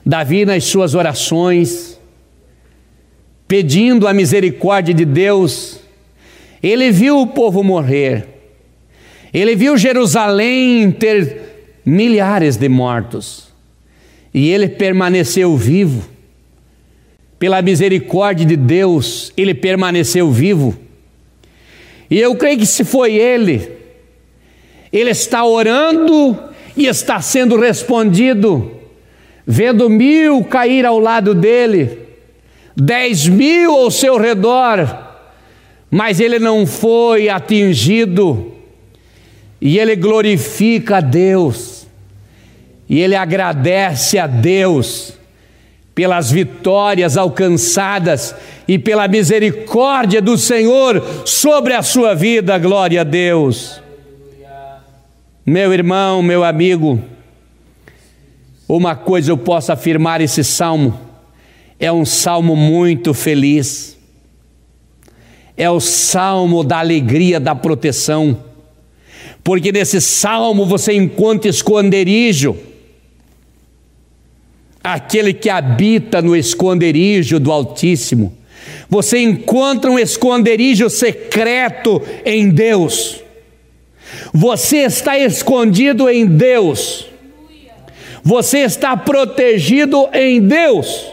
Davi, 0.05 0.45
nas 0.45 0.63
suas 0.63 0.93
orações, 0.93 1.99
pedindo 3.47 4.07
a 4.07 4.13
misericórdia 4.13 4.93
de 4.93 5.05
Deus, 5.05 5.79
ele 6.61 6.91
viu 6.91 7.19
o 7.19 7.25
povo 7.25 7.63
morrer, 7.63 8.27
ele 9.33 9.55
viu 9.55 9.75
Jerusalém 9.75 10.91
ter 10.91 11.81
milhares 11.83 12.57
de 12.57 12.69
mortos, 12.69 13.46
e 14.37 14.51
ele 14.51 14.69
permaneceu 14.69 15.57
vivo. 15.57 16.07
Pela 17.39 17.59
misericórdia 17.59 18.45
de 18.45 18.55
Deus, 18.55 19.33
ele 19.35 19.55
permaneceu 19.55 20.29
vivo. 20.29 20.77
E 22.07 22.19
eu 22.19 22.35
creio 22.35 22.59
que 22.59 22.65
se 22.67 22.83
foi 22.83 23.15
ele, 23.15 23.67
ele 24.93 25.09
está 25.09 25.43
orando 25.43 26.37
e 26.75 26.85
está 26.85 27.19
sendo 27.19 27.59
respondido, 27.59 28.73
vendo 29.43 29.89
mil 29.89 30.43
cair 30.43 30.85
ao 30.85 30.99
lado 30.99 31.33
dele, 31.33 31.97
dez 32.75 33.27
mil 33.27 33.71
ao 33.71 33.89
seu 33.89 34.19
redor, 34.19 35.17
mas 35.89 36.19
ele 36.19 36.37
não 36.37 36.67
foi 36.67 37.27
atingido, 37.27 38.53
e 39.59 39.79
ele 39.79 39.95
glorifica 39.95 40.97
a 40.97 41.01
Deus, 41.01 41.76
e 42.89 42.99
ele 42.99 43.15
agradece 43.15 44.17
a 44.17 44.27
Deus 44.27 45.13
pelas 45.93 46.29
vitórias 46.29 47.17
alcançadas 47.17 48.35
e 48.67 48.77
pela 48.77 49.07
misericórdia 49.07 50.21
do 50.21 50.37
Senhor 50.37 51.03
sobre 51.25 51.73
a 51.73 51.81
sua 51.81 52.13
vida, 52.13 52.57
glória 52.59 53.01
a 53.01 53.03
Deus. 53.03 53.81
Meu 55.43 55.73
irmão, 55.73 56.21
meu 56.21 56.43
amigo, 56.43 57.01
uma 58.67 58.95
coisa 58.95 59.31
eu 59.31 59.37
posso 59.37 59.71
afirmar: 59.71 60.21
esse 60.21 60.43
salmo 60.43 60.99
é 61.79 61.91
um 61.91 62.05
salmo 62.05 62.55
muito 62.55 63.13
feliz, 63.13 63.97
é 65.55 65.69
o 65.69 65.79
salmo 65.79 66.63
da 66.63 66.79
alegria, 66.79 67.39
da 67.39 67.55
proteção, 67.55 68.37
porque 69.43 69.71
nesse 69.71 70.01
salmo 70.01 70.65
você 70.65 70.93
encontra 70.93 71.49
esconderijo, 71.49 72.66
aquele 74.83 75.33
que 75.33 75.49
habita 75.49 76.21
no 76.21 76.35
esconderijo 76.35 77.39
do 77.39 77.51
Altíssimo, 77.51 78.35
você 78.89 79.19
encontra 79.19 79.91
um 79.91 79.99
esconderijo 79.99 80.89
secreto 80.89 82.01
em 82.25 82.49
Deus. 82.49 83.21
Você 84.33 84.77
está 84.77 85.17
escondido 85.17 86.09
em 86.09 86.25
Deus. 86.25 87.07
Você 88.23 88.59
está 88.59 88.95
protegido 88.95 90.07
em 90.13 90.41
Deus. 90.41 91.07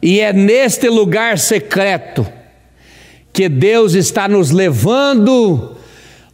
E 0.00 0.20
é 0.20 0.32
neste 0.32 0.88
lugar 0.88 1.38
secreto 1.38 2.26
que 3.32 3.48
Deus 3.48 3.94
está 3.94 4.28
nos 4.28 4.50
levando 4.50 5.76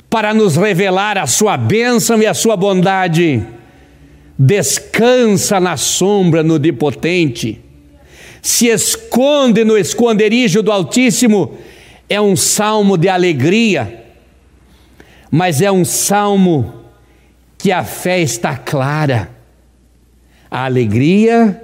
para 0.08 0.32
nos 0.32 0.56
revelar 0.56 1.18
a 1.18 1.26
sua 1.26 1.56
bênção 1.56 2.22
e 2.22 2.26
a 2.26 2.34
sua 2.34 2.56
bondade. 2.56 3.42
Descansa 4.38 5.60
na 5.60 5.76
sombra 5.76 6.42
no 6.42 6.54
Onipotente, 6.54 7.60
se 8.42 8.66
esconde 8.66 9.64
no 9.64 9.78
esconderijo 9.78 10.62
do 10.62 10.70
Altíssimo, 10.70 11.56
é 12.08 12.20
um 12.20 12.36
salmo 12.36 12.98
de 12.98 13.08
alegria, 13.08 14.04
mas 15.30 15.62
é 15.62 15.72
um 15.72 15.84
salmo 15.84 16.74
que 17.56 17.72
a 17.72 17.82
fé 17.82 18.20
está 18.20 18.56
clara, 18.56 19.30
a 20.50 20.66
alegria 20.66 21.62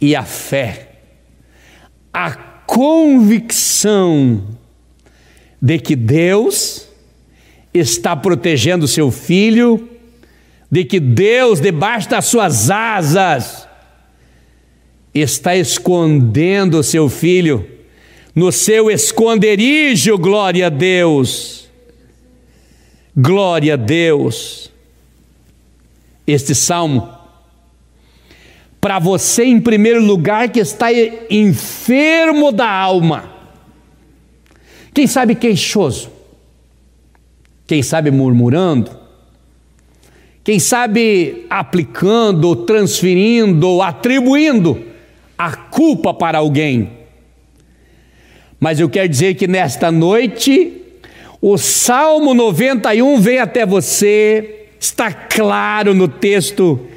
e 0.00 0.16
a 0.16 0.22
fé. 0.22 0.88
A 2.12 2.32
convicção 2.32 4.42
de 5.60 5.78
que 5.78 5.94
Deus 5.94 6.88
está 7.74 8.16
protegendo 8.16 8.88
seu 8.88 9.10
filho, 9.10 9.91
de 10.72 10.86
que 10.86 10.98
Deus, 10.98 11.60
debaixo 11.60 12.08
das 12.08 12.24
suas 12.24 12.70
asas, 12.70 13.68
está 15.14 15.54
escondendo 15.54 16.78
o 16.78 16.82
seu 16.82 17.10
filho 17.10 17.68
no 18.34 18.50
seu 18.50 18.90
esconderijo, 18.90 20.16
glória 20.16 20.68
a 20.68 20.70
Deus. 20.70 21.68
Glória 23.14 23.74
a 23.74 23.76
Deus. 23.76 24.72
Este 26.26 26.54
salmo 26.54 27.18
para 28.80 28.98
você, 28.98 29.44
em 29.44 29.60
primeiro 29.60 30.02
lugar, 30.02 30.48
que 30.48 30.58
está 30.58 30.88
enfermo 31.30 32.50
da 32.50 32.68
alma. 32.68 33.30
Quem 34.94 35.06
sabe 35.06 35.34
queixoso? 35.34 36.10
Quem 37.66 37.82
sabe 37.82 38.10
murmurando? 38.10 39.01
Quem 40.44 40.58
sabe 40.58 41.46
aplicando, 41.48 42.56
transferindo, 42.56 43.80
atribuindo 43.80 44.82
a 45.38 45.52
culpa 45.52 46.12
para 46.12 46.38
alguém? 46.38 46.90
Mas 48.58 48.80
eu 48.80 48.88
quero 48.88 49.08
dizer 49.08 49.34
que 49.34 49.46
nesta 49.46 49.92
noite, 49.92 50.72
o 51.40 51.56
Salmo 51.56 52.34
91 52.34 53.20
vem 53.20 53.38
até 53.38 53.64
você, 53.64 54.66
está 54.80 55.12
claro 55.12 55.94
no 55.94 56.08
texto 56.08 56.88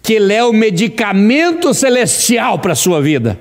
que 0.00 0.14
Ele 0.14 0.32
é 0.32 0.44
o 0.44 0.52
medicamento 0.52 1.74
celestial 1.74 2.58
para 2.60 2.72
a 2.72 2.76
sua 2.76 3.00
vida. 3.00 3.38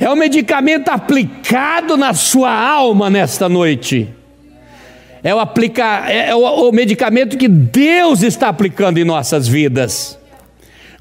É 0.00 0.08
o 0.08 0.16
medicamento 0.16 0.88
aplicado 0.88 1.96
na 1.96 2.14
sua 2.14 2.52
alma 2.52 3.10
nesta 3.10 3.48
noite. 3.48 4.08
É 5.22 5.34
o, 5.34 5.38
aplica, 5.38 6.10
é 6.10 6.34
o, 6.34 6.68
o 6.68 6.72
medicamento 6.72 7.36
que 7.36 7.48
Deus 7.48 8.22
está 8.22 8.48
aplicando 8.48 8.98
em 8.98 9.04
nossas 9.04 9.48
vidas. 9.48 10.18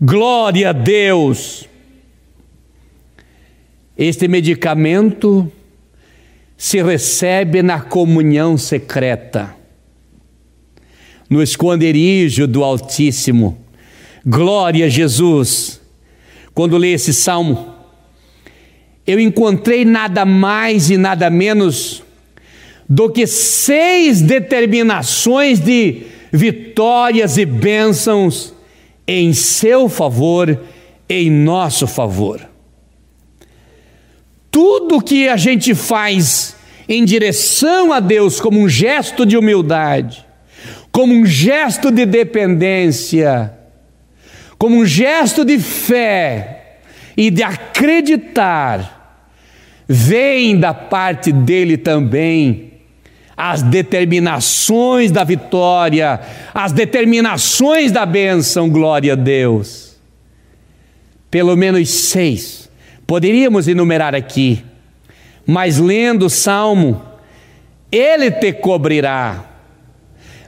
Glória 0.01 0.69
a 0.69 0.73
Deus. 0.73 1.65
Este 3.97 4.27
medicamento 4.27 5.51
se 6.55 6.81
recebe 6.81 7.61
na 7.61 7.79
comunhão 7.81 8.57
secreta, 8.57 9.55
no 11.29 11.41
esconderijo 11.41 12.47
do 12.47 12.63
Altíssimo 12.63 13.67
Glória 14.29 14.87
a 14.87 14.89
Jesus. 14.89 15.79
Quando 16.53 16.77
li 16.77 16.89
esse 16.89 17.13
salmo, 17.13 17.73
eu 19.05 19.21
encontrei 19.21 19.85
nada 19.85 20.25
mais 20.25 20.89
e 20.89 20.97
nada 20.97 21.29
menos 21.29 22.03
do 22.89 23.09
que 23.09 23.27
seis 23.27 24.21
determinações 24.21 25.59
de 25.59 26.03
vitórias 26.31 27.37
e 27.37 27.45
bênçãos 27.45 28.53
em 29.05 29.33
seu 29.33 29.89
favor, 29.89 30.59
em 31.09 31.29
nosso 31.29 31.87
favor. 31.87 32.47
Tudo 34.49 35.01
que 35.01 35.27
a 35.27 35.37
gente 35.37 35.75
faz 35.75 36.55
em 36.87 37.03
direção 37.03 37.91
a 37.91 37.99
Deus 37.99 38.39
como 38.39 38.59
um 38.59 38.69
gesto 38.69 39.25
de 39.25 39.37
humildade, 39.37 40.25
como 40.91 41.13
um 41.13 41.25
gesto 41.25 41.91
de 41.91 42.05
dependência, 42.05 43.53
como 44.57 44.77
um 44.77 44.85
gesto 44.85 45.43
de 45.43 45.59
fé 45.59 46.79
e 47.15 47.29
de 47.29 47.43
acreditar, 47.43 49.25
vem 49.87 50.57
da 50.57 50.73
parte 50.73 51.31
dele 51.31 51.77
também 51.77 52.66
as 53.37 53.61
determinações 53.61 55.11
da 55.11 55.23
vitória, 55.23 56.19
as 56.55 56.71
determinações 56.71 57.91
da 57.91 58.03
bênção, 58.03 58.67
glória 58.67 59.13
a 59.13 59.15
Deus. 59.15 59.95
Pelo 61.29 61.55
menos 61.55 61.87
seis, 61.87 62.67
poderíamos 63.05 63.67
enumerar 63.67 64.15
aqui, 64.15 64.65
mas 65.45 65.77
lendo 65.77 66.25
o 66.25 66.29
salmo, 66.31 66.99
ele 67.91 68.31
te 68.31 68.53
cobrirá. 68.53 69.45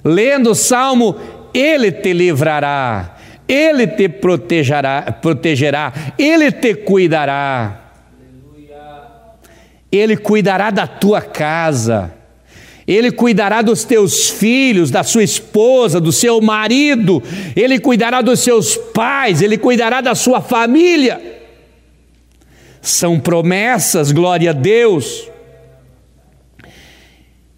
Lendo 0.04 0.52
o 0.52 0.56
salmo, 0.56 1.16
ele 1.54 1.92
te 1.92 2.12
livrará, 2.12 3.18
ele 3.48 3.86
te 3.86 4.10
protegerá, 4.10 5.12
protegerá, 5.22 5.94
ele 6.18 6.52
te 6.52 6.74
cuidará. 6.74 7.86
Ele 9.92 10.16
cuidará 10.18 10.70
da 10.70 10.86
tua 10.86 11.20
casa. 11.20 12.19
Ele 12.90 13.12
cuidará 13.12 13.62
dos 13.62 13.84
teus 13.84 14.32
filhos, 14.32 14.90
da 14.90 15.04
sua 15.04 15.22
esposa, 15.24 16.02
do 16.02 16.12
seu 16.12 16.42
marido, 16.42 17.22
ele 17.56 17.78
cuidará 17.78 18.20
dos 18.20 18.40
seus 18.40 18.76
pais, 18.76 19.44
ele 19.44 19.60
cuidará 19.60 20.02
da 20.02 20.16
sua 20.16 20.42
família. 20.42 21.22
São 22.82 23.20
promessas, 23.20 24.12
glória 24.12 24.50
a 24.50 24.54
Deus. 24.54 25.30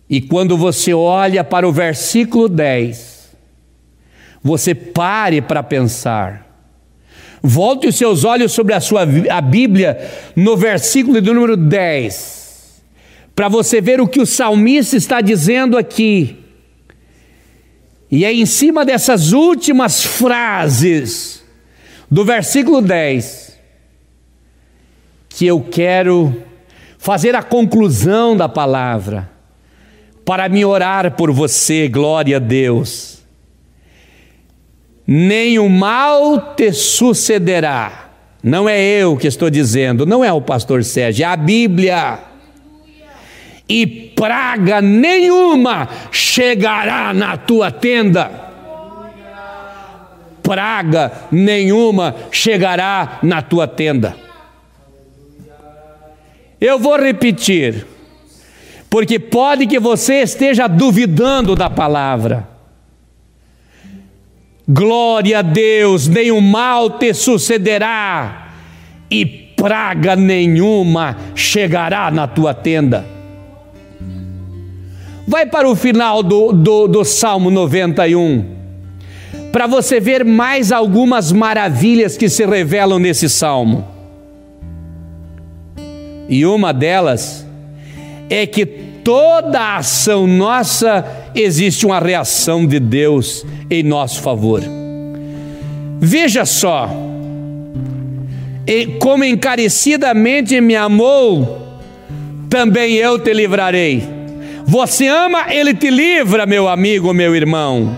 E 0.09 0.19
quando 0.19 0.57
você 0.57 0.93
olha 0.93 1.45
para 1.45 1.65
o 1.65 1.71
versículo 1.71 2.49
10, 2.49 3.32
você 4.43 4.75
pare 4.75 5.41
para 5.41 5.63
pensar. 5.63 6.45
Volte 7.41 7.88
os 7.88 7.95
seus 7.95 8.25
olhos 8.25 8.51
sobre 8.51 8.73
a 8.73 8.82
sua 8.82 9.03
a 9.29 9.39
Bíblia 9.39 9.97
no 10.36 10.57
versículo 10.57 11.21
do 11.21 11.34
número 11.34 11.55
10, 11.55 12.40
para 13.41 13.49
você 13.49 13.81
ver 13.81 13.99
o 13.99 14.07
que 14.07 14.21
o 14.21 14.25
salmista 14.27 14.95
está 14.95 15.19
dizendo 15.19 15.75
aqui. 15.75 16.37
E 18.11 18.23
é 18.23 18.31
em 18.31 18.45
cima 18.45 18.85
dessas 18.85 19.31
últimas 19.31 20.05
frases 20.05 21.43
do 22.07 22.23
versículo 22.23 22.83
10 22.83 23.59
que 25.27 25.47
eu 25.47 25.59
quero 25.59 26.43
fazer 26.99 27.35
a 27.35 27.41
conclusão 27.41 28.37
da 28.37 28.47
palavra 28.47 29.27
para 30.23 30.47
me 30.47 30.63
orar 30.63 31.15
por 31.15 31.31
você, 31.31 31.87
glória 31.87 32.37
a 32.37 32.39
Deus. 32.39 33.23
Nem 35.07 35.57
o 35.57 35.67
mal 35.67 36.53
te 36.53 36.71
sucederá. 36.71 38.11
Não 38.43 38.69
é 38.69 38.79
eu 38.79 39.17
que 39.17 39.25
estou 39.25 39.49
dizendo, 39.49 40.05
não 40.05 40.23
é 40.23 40.31
o 40.31 40.43
pastor 40.43 40.83
Sérgio, 40.83 41.23
é 41.23 41.27
a 41.27 41.35
Bíblia. 41.35 42.30
E 43.74 43.88
praga 43.88 44.82
nenhuma 44.82 45.88
chegará 46.11 47.13
na 47.13 47.38
tua 47.38 47.72
tenda. 47.72 48.30
Praga 50.43 51.09
nenhuma 51.32 52.13
chegará 52.30 53.19
na 53.24 53.41
tua 53.41 53.69
tenda. 53.69 54.13
Eu 56.59 56.78
vou 56.78 56.97
repetir 56.97 57.88
porque 58.89 59.17
pode 59.17 59.65
que 59.65 59.80
você 59.80 60.15
esteja 60.15 60.67
duvidando 60.67 61.55
da 61.55 61.69
palavra. 61.69 62.49
Glória 64.67 65.39
a 65.39 65.41
Deus, 65.41 66.09
nenhum 66.09 66.41
mal 66.41 66.89
te 66.89 67.13
sucederá, 67.13 68.49
e 69.09 69.26
praga 69.26 70.17
nenhuma 70.17 71.15
chegará 71.36 72.11
na 72.11 72.28
tua 72.28 72.53
tenda. 72.53 73.20
Vai 75.28 75.45
para 75.45 75.69
o 75.69 75.76
final 75.76 76.24
do, 76.24 76.51
do, 76.51 76.88
do 76.88 77.05
Salmo 77.05 77.49
91, 77.49 78.45
para 79.51 79.67
você 79.67 79.99
ver 79.99 80.26
mais 80.26 80.72
algumas 80.72 81.32
maravilhas 81.32 82.17
que 82.17 82.30
se 82.30 82.45
revelam 82.45 82.99
nesse 82.99 83.30
salmo. 83.30 83.88
E 86.28 86.45
uma 86.45 86.74
delas 86.74 87.45
é 88.30 88.47
que 88.47 88.65
toda 88.65 89.76
ação 89.76 90.26
nossa 90.26 91.05
existe 91.36 91.86
uma 91.86 91.99
reação 91.99 92.65
de 92.65 92.80
Deus 92.80 93.45
em 93.69 93.84
nosso 93.84 94.22
favor. 94.22 94.61
Veja 95.99 96.45
só, 96.45 96.89
como 98.99 99.24
encarecidamente 99.24 100.59
me 100.61 100.76
amou, 100.76 101.80
também 102.49 102.95
eu 102.95 103.19
te 103.19 103.34
livrarei. 103.34 104.20
Você 104.66 105.07
ama, 105.07 105.53
ele 105.53 105.74
te 105.74 105.89
livra, 105.89 106.45
meu 106.45 106.68
amigo, 106.68 107.14
meu 107.14 107.36
irmão. 107.36 107.95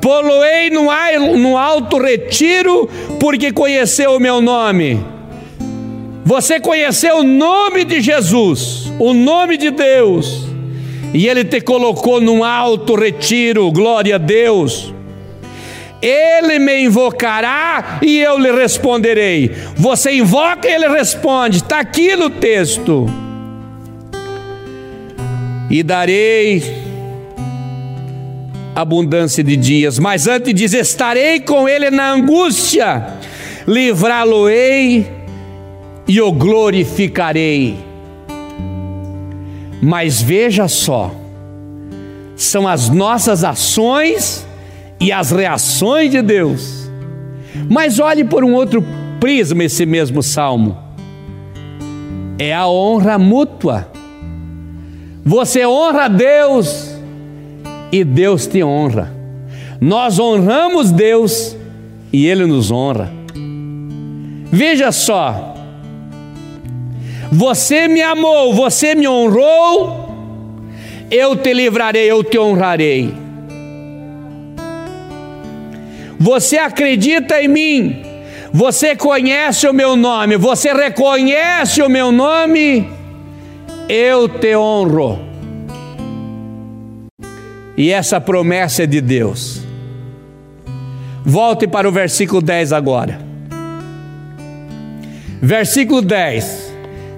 Poloei 0.00 0.70
no 0.70 1.56
alto 1.56 1.98
retiro, 1.98 2.88
porque 3.18 3.52
conheceu 3.52 4.16
o 4.16 4.20
meu 4.20 4.40
nome 4.40 5.14
você 6.24 6.58
conheceu 6.58 7.18
o 7.18 7.22
nome 7.22 7.84
de 7.84 8.00
Jesus, 8.00 8.90
o 8.98 9.12
nome 9.12 9.58
de 9.58 9.70
Deus, 9.70 10.46
e 11.12 11.28
Ele 11.28 11.44
te 11.44 11.60
colocou 11.60 12.18
num 12.18 12.42
alto 12.42 12.94
retiro, 12.94 13.70
glória 13.70 14.14
a 14.14 14.18
Deus. 14.18 14.92
Ele 16.00 16.58
me 16.58 16.82
invocará 16.82 17.98
e 18.02 18.18
eu 18.20 18.38
lhe 18.38 18.50
responderei. 18.52 19.50
Você 19.76 20.12
invoca 20.12 20.68
e 20.68 20.72
ele 20.72 20.88
responde, 20.88 21.58
está 21.58 21.80
aqui 21.80 22.14
no 22.14 22.28
texto. 22.28 23.06
E 25.70 25.82
darei 25.82 26.84
abundância 28.74 29.42
de 29.42 29.56
dias, 29.56 29.98
mas 29.98 30.26
antes 30.26 30.54
diz: 30.54 30.72
estarei 30.72 31.40
com 31.40 31.68
ele 31.68 31.90
na 31.90 32.12
angústia, 32.12 33.06
livrá-lo-ei 33.66 35.10
e 36.06 36.20
o 36.20 36.32
glorificarei. 36.32 37.76
Mas 39.80 40.20
veja 40.20 40.66
só, 40.68 41.14
são 42.36 42.66
as 42.66 42.88
nossas 42.88 43.44
ações 43.44 44.46
e 45.00 45.12
as 45.12 45.30
reações 45.30 46.10
de 46.10 46.22
Deus. 46.22 46.90
Mas 47.68 47.98
olhe 47.98 48.24
por 48.24 48.44
um 48.44 48.54
outro 48.54 48.84
prisma 49.20 49.64
esse 49.64 49.86
mesmo 49.86 50.22
salmo. 50.22 50.76
É 52.38 52.52
a 52.54 52.66
honra 52.66 53.18
mútua. 53.18 53.93
Você 55.24 55.64
honra 55.66 56.08
Deus 56.08 56.94
e 57.90 58.04
Deus 58.04 58.46
te 58.46 58.62
honra. 58.62 59.10
Nós 59.80 60.18
honramos 60.18 60.90
Deus 60.90 61.56
e 62.12 62.26
Ele 62.26 62.44
nos 62.44 62.70
honra. 62.70 63.10
Veja 64.52 64.92
só, 64.92 65.54
você 67.32 67.88
me 67.88 68.02
amou, 68.02 68.54
você 68.54 68.94
me 68.94 69.08
honrou, 69.08 70.60
eu 71.10 71.34
te 71.34 71.52
livrarei, 71.52 72.08
eu 72.08 72.22
te 72.22 72.38
honrarei. 72.38 73.12
Você 76.20 76.58
acredita 76.58 77.42
em 77.42 77.48
mim, 77.48 78.02
você 78.52 78.94
conhece 78.94 79.66
o 79.66 79.72
meu 79.72 79.96
nome, 79.96 80.36
você 80.36 80.72
reconhece 80.72 81.82
o 81.82 81.88
meu 81.88 82.12
nome, 82.12 82.88
eu 83.88 84.28
te 84.28 84.56
honro. 84.56 85.18
E 87.76 87.90
essa 87.90 88.20
promessa 88.20 88.84
é 88.84 88.86
de 88.86 89.00
Deus. 89.00 89.60
Volte 91.24 91.66
para 91.66 91.88
o 91.88 91.92
versículo 91.92 92.40
10 92.40 92.72
agora. 92.72 93.18
Versículo 95.40 96.00
10. 96.00 96.72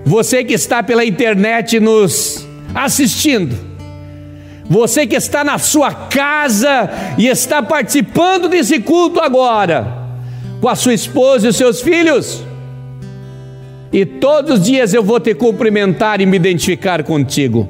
Você 0.05 0.45
que 0.45 0.55
está 0.55 0.83
pela 0.83 1.05
internet 1.05 1.81
nos 1.81 2.47
assistindo, 2.75 3.57
você 4.69 5.07
que 5.07 5.17
está 5.17 5.43
na 5.43 5.59
sua 5.59 5.93
casa 5.93 6.89
e 7.19 7.27
está 7.27 7.63
participando 7.63 8.49
desse 8.49 8.79
culto 8.81 9.21
agora, 9.21 9.87
com 10.61 10.69
a 10.69 10.77
sua 10.77 10.95
esposa 10.95 11.47
e 11.47 11.51
os 11.51 11.57
seus 11.57 11.81
filhos, 11.81 12.46
e 13.93 14.05
todos 14.05 14.59
os 14.59 14.65
dias 14.65 14.93
eu 14.93 15.03
vou 15.03 15.21
te 15.21 15.35
cumprimentar 15.35 16.21
e 16.21 16.27
me 16.27 16.37
identificar 16.37 17.03
contigo. 17.03 17.69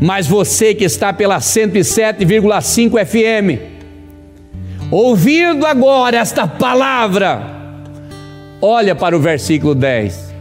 Mas 0.00 0.26
você 0.26 0.74
que 0.74 0.84
está 0.84 1.12
pela 1.12 1.38
107,5 1.38 3.06
FM, 3.06 3.60
ouvindo 4.90 5.64
agora 5.64 6.16
esta 6.16 6.46
palavra, 6.46 7.42
olha 8.60 8.94
para 8.94 9.16
o 9.16 9.20
versículo 9.20 9.74
10 9.74 10.32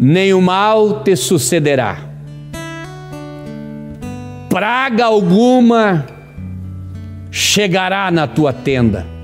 nenhum 0.00 0.40
mal 0.40 1.04
te 1.04 1.14
sucederá, 1.14 1.98
praga 4.48 5.04
alguma 5.04 6.06
chegará 7.30 8.10
na 8.10 8.26
tua 8.26 8.50
tenda. 8.50 9.19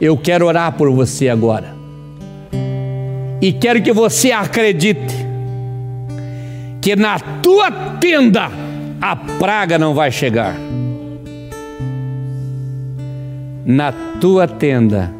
Eu 0.00 0.16
quero 0.16 0.46
orar 0.46 0.72
por 0.72 0.90
você 0.90 1.28
agora, 1.28 1.74
e 3.40 3.52
quero 3.52 3.82
que 3.82 3.92
você 3.92 4.32
acredite 4.32 5.26
que 6.80 6.94
na 6.94 7.18
tua 7.18 7.70
tenda 8.00 8.50
a 9.00 9.16
praga 9.16 9.78
não 9.78 9.94
vai 9.94 10.10
chegar. 10.10 10.56
Na 13.64 13.92
tua 14.20 14.46
tenda 14.46 15.12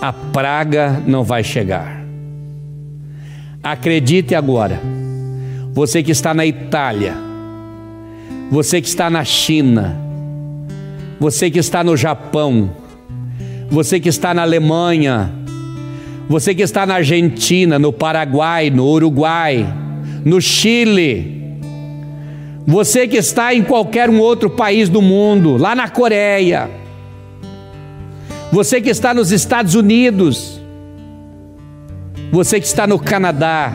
a 0.00 0.12
praga 0.12 1.02
não 1.06 1.24
vai 1.24 1.42
chegar. 1.44 2.02
Acredite 3.62 4.34
agora, 4.34 4.80
você 5.72 6.02
que 6.02 6.12
está 6.12 6.32
na 6.32 6.46
Itália, 6.46 7.14
você 8.50 8.80
que 8.80 8.88
está 8.88 9.10
na 9.10 9.24
China, 9.24 9.96
você 11.20 11.50
que 11.50 11.58
está 11.58 11.82
no 11.82 11.96
Japão, 11.96 12.70
você 13.70 14.00
que 14.00 14.08
está 14.08 14.32
na 14.32 14.42
Alemanha, 14.42 15.32
você 16.28 16.54
que 16.54 16.62
está 16.62 16.86
na 16.86 16.94
Argentina, 16.94 17.78
no 17.78 17.92
Paraguai, 17.92 18.70
no 18.70 18.86
Uruguai, 18.86 19.66
no 20.24 20.40
Chile, 20.40 21.58
você 22.66 23.08
que 23.08 23.16
está 23.16 23.54
em 23.54 23.62
qualquer 23.62 24.10
um 24.10 24.20
outro 24.20 24.50
país 24.50 24.88
do 24.88 25.00
mundo, 25.00 25.56
lá 25.56 25.74
na 25.74 25.88
Coreia, 25.88 26.70
você 28.50 28.80
que 28.80 28.90
está 28.90 29.12
nos 29.12 29.32
Estados 29.32 29.74
Unidos, 29.74 30.60
você 32.30 32.60
que 32.60 32.66
está 32.66 32.86
no 32.86 32.98
Canadá, 32.98 33.72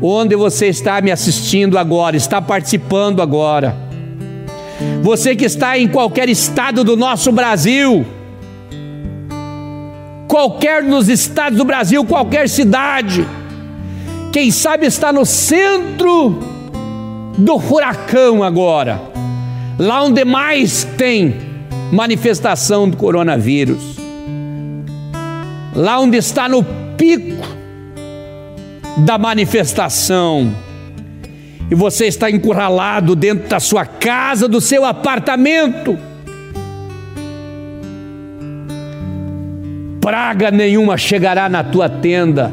onde 0.00 0.36
você 0.36 0.66
está 0.66 1.00
me 1.00 1.10
assistindo 1.10 1.78
agora, 1.78 2.16
está 2.16 2.40
participando 2.40 3.22
agora, 3.22 3.85
você 5.02 5.34
que 5.34 5.44
está 5.44 5.78
em 5.78 5.88
qualquer 5.88 6.28
estado 6.28 6.84
do 6.84 6.96
nosso 6.96 7.32
Brasil, 7.32 8.04
qualquer 10.28 10.82
dos 10.82 11.08
estados 11.08 11.56
do 11.56 11.64
Brasil, 11.64 12.04
qualquer 12.04 12.48
cidade, 12.48 13.26
quem 14.32 14.50
sabe 14.50 14.86
está 14.86 15.12
no 15.12 15.24
centro 15.24 16.38
do 17.38 17.58
furacão 17.58 18.42
agora, 18.42 19.00
lá 19.78 20.02
onde 20.02 20.24
mais 20.24 20.84
tem 20.84 21.36
manifestação 21.92 22.88
do 22.88 22.96
coronavírus, 22.96 23.96
lá 25.74 25.98
onde 26.00 26.16
está 26.18 26.48
no 26.48 26.64
pico 26.96 27.46
da 28.98 29.18
manifestação, 29.18 30.52
e 31.70 31.74
você 31.74 32.06
está 32.06 32.30
encurralado 32.30 33.16
dentro 33.16 33.48
da 33.48 33.58
sua 33.58 33.84
casa, 33.84 34.46
do 34.46 34.60
seu 34.60 34.84
apartamento, 34.84 35.98
praga 40.00 40.50
nenhuma 40.50 40.96
chegará 40.96 41.48
na 41.48 41.64
tua 41.64 41.88
tenda. 41.88 42.52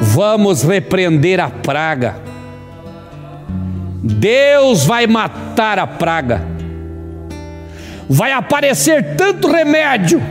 Vamos 0.00 0.62
repreender 0.62 1.40
a 1.40 1.50
praga. 1.50 2.16
Deus 4.00 4.84
vai 4.84 5.08
matar 5.08 5.78
a 5.78 5.86
praga. 5.86 6.42
Vai 8.08 8.30
aparecer 8.30 9.16
tanto 9.16 9.50
remédio. 9.50 10.22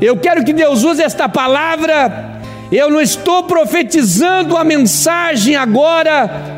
Eu 0.00 0.16
quero 0.18 0.44
que 0.44 0.52
Deus 0.52 0.84
use 0.84 1.02
esta 1.02 1.28
palavra. 1.28 2.37
Eu 2.70 2.90
não 2.90 3.00
estou 3.00 3.44
profetizando 3.44 4.56
a 4.56 4.62
mensagem 4.62 5.56
agora 5.56 6.56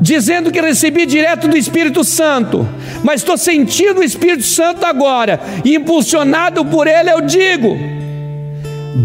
dizendo 0.00 0.52
que 0.52 0.60
recebi 0.60 1.06
direto 1.06 1.48
do 1.48 1.56
Espírito 1.56 2.04
Santo, 2.04 2.68
mas 3.02 3.22
estou 3.22 3.38
sentindo 3.38 4.00
o 4.00 4.04
Espírito 4.04 4.42
Santo 4.42 4.84
agora, 4.84 5.40
e 5.64 5.74
impulsionado 5.74 6.62
por 6.66 6.86
ele, 6.86 7.10
eu 7.10 7.22
digo: 7.22 7.74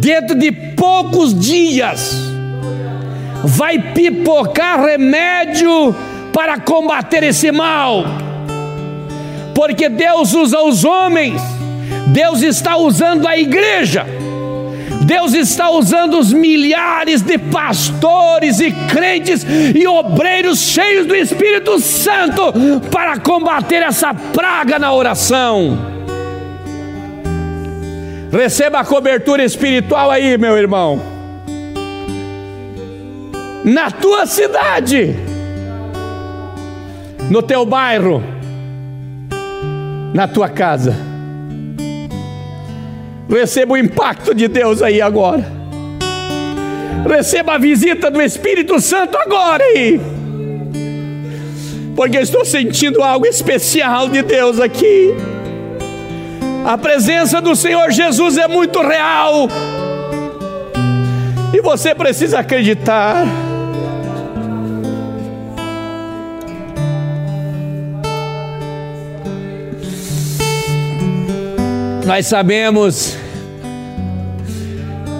dentro 0.01 0.37
de 0.37 0.51
poucos 0.51 1.33
dias, 1.39 2.13
vai 3.45 3.79
pipocar 3.93 4.83
remédio 4.83 5.95
para 6.33 6.59
combater 6.59 7.23
esse 7.23 7.49
mal, 7.49 8.03
porque 9.55 9.87
Deus 9.87 10.33
usa 10.33 10.59
os 10.59 10.83
homens, 10.83 11.41
Deus 12.07 12.41
está 12.41 12.75
usando 12.75 13.25
a 13.25 13.37
igreja 13.37 14.18
Deus 15.09 15.33
está 15.33 15.71
usando 15.71 16.19
os 16.19 16.31
milhares 16.31 17.23
de 17.23 17.35
pastores 17.35 18.59
e 18.59 18.71
crentes 18.71 19.43
e 19.43 19.87
obreiros 19.87 20.59
cheios 20.59 21.07
do 21.07 21.15
Espírito 21.15 21.79
Santo 21.79 22.53
para 22.91 23.17
combater 23.17 23.81
essa 23.81 24.13
praga 24.13 24.77
na 24.77 24.93
oração. 24.93 25.79
Receba 28.31 28.81
a 28.81 28.85
cobertura 28.85 29.43
espiritual 29.43 30.11
aí, 30.11 30.37
meu 30.37 30.55
irmão. 30.55 31.01
Na 33.65 33.89
tua 33.89 34.27
cidade, 34.27 35.15
no 37.31 37.41
teu 37.41 37.65
bairro, 37.65 38.23
na 40.13 40.27
tua 40.27 40.49
casa 40.49 41.09
Receba 43.29 43.73
o 43.73 43.77
impacto 43.77 44.33
de 44.33 44.47
Deus 44.47 44.81
aí 44.81 44.99
agora. 45.01 45.45
Receba 47.07 47.53
a 47.53 47.57
visita 47.59 48.09
do 48.09 48.19
Espírito 48.19 48.81
Santo 48.81 49.15
agora 49.17 49.63
aí. 49.63 50.01
Porque 51.95 52.17
estou 52.17 52.43
sentindo 52.43 53.03
algo 53.03 53.27
especial 53.27 54.09
de 54.09 54.23
Deus 54.23 54.59
aqui. 54.59 55.13
A 56.65 56.77
presença 56.77 57.39
do 57.39 57.55
Senhor 57.55 57.91
Jesus 57.91 58.37
é 58.37 58.47
muito 58.47 58.81
real. 58.81 59.47
E 61.53 61.61
você 61.61 61.93
precisa 61.93 62.39
acreditar. 62.39 63.25
Nós 72.05 72.25
sabemos 72.25 73.18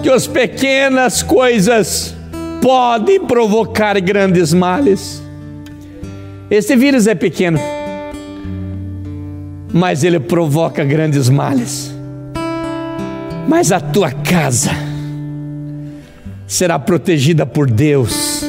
que 0.02 0.08
as 0.08 0.26
pequenas 0.26 1.22
coisas 1.22 2.14
podem 2.62 3.20
provocar 3.20 3.98
grandes 4.00 4.52
males. 4.52 5.22
Esse 6.50 6.74
vírus 6.76 7.06
é 7.06 7.14
pequeno, 7.14 7.58
mas 9.72 10.04
ele 10.04 10.18
provoca 10.18 10.84
grandes 10.84 11.28
males. 11.28 11.94
Mas 13.48 13.72
a 13.72 13.80
tua 13.80 14.10
casa 14.10 14.70
será 16.46 16.78
protegida 16.78 17.46
por 17.46 17.70
Deus, 17.70 18.44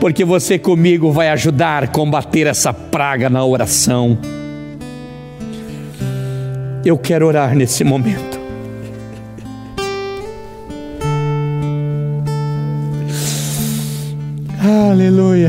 porque 0.00 0.24
você 0.24 0.58
comigo 0.58 1.10
vai 1.10 1.28
ajudar 1.30 1.84
a 1.84 1.86
combater 1.86 2.46
essa 2.46 2.72
praga 2.72 3.30
na 3.30 3.44
oração. 3.44 4.18
Eu 6.84 6.98
quero 6.98 7.26
orar 7.26 7.54
nesse 7.54 7.84
momento. 7.84 8.31
Aleluia. 14.92 15.48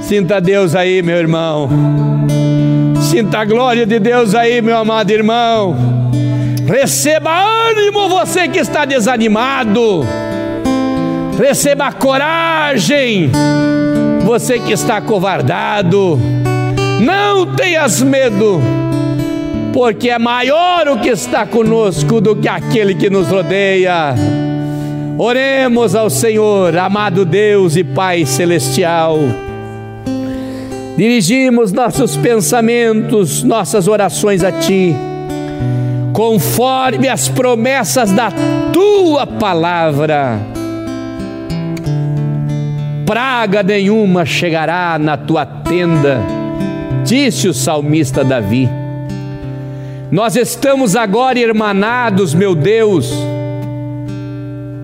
Sinta 0.00 0.40
Deus 0.40 0.76
aí, 0.76 1.02
meu 1.02 1.16
irmão. 1.16 1.68
Sinta 3.00 3.40
a 3.40 3.44
glória 3.44 3.84
de 3.84 3.98
Deus 3.98 4.32
aí, 4.32 4.62
meu 4.62 4.76
amado 4.76 5.10
irmão. 5.10 5.74
Receba 6.68 7.32
ânimo, 7.68 8.08
você 8.08 8.46
que 8.46 8.60
está 8.60 8.84
desanimado. 8.84 10.06
Receba 11.36 11.90
coragem, 11.90 13.28
você 14.24 14.60
que 14.60 14.72
está 14.72 15.00
covardado. 15.00 16.16
Não 17.00 17.56
tenhas 17.56 18.00
medo, 18.00 18.60
porque 19.72 20.10
é 20.10 20.18
maior 20.18 20.86
o 20.86 21.00
que 21.00 21.08
está 21.08 21.44
conosco 21.44 22.20
do 22.20 22.36
que 22.36 22.46
aquele 22.46 22.94
que 22.94 23.10
nos 23.10 23.26
rodeia. 23.26 24.14
Oremos 25.22 25.94
ao 25.94 26.08
Senhor, 26.08 26.74
amado 26.78 27.26
Deus 27.26 27.76
e 27.76 27.84
Pai 27.84 28.24
celestial. 28.24 29.18
Dirigimos 30.96 31.72
nossos 31.72 32.16
pensamentos, 32.16 33.42
nossas 33.42 33.86
orações 33.86 34.42
a 34.42 34.50
Ti, 34.50 34.96
conforme 36.14 37.06
as 37.06 37.28
promessas 37.28 38.10
da 38.10 38.32
Tua 38.72 39.26
palavra. 39.26 40.38
Praga 43.04 43.62
nenhuma 43.62 44.24
chegará 44.24 44.98
na 44.98 45.18
Tua 45.18 45.44
tenda 45.44 46.18
disse 47.04 47.46
o 47.46 47.52
salmista 47.52 48.24
Davi. 48.24 48.68
Nós 50.10 50.34
estamos 50.34 50.96
agora 50.96 51.38
irmanados, 51.38 52.32
meu 52.32 52.54
Deus, 52.54 53.12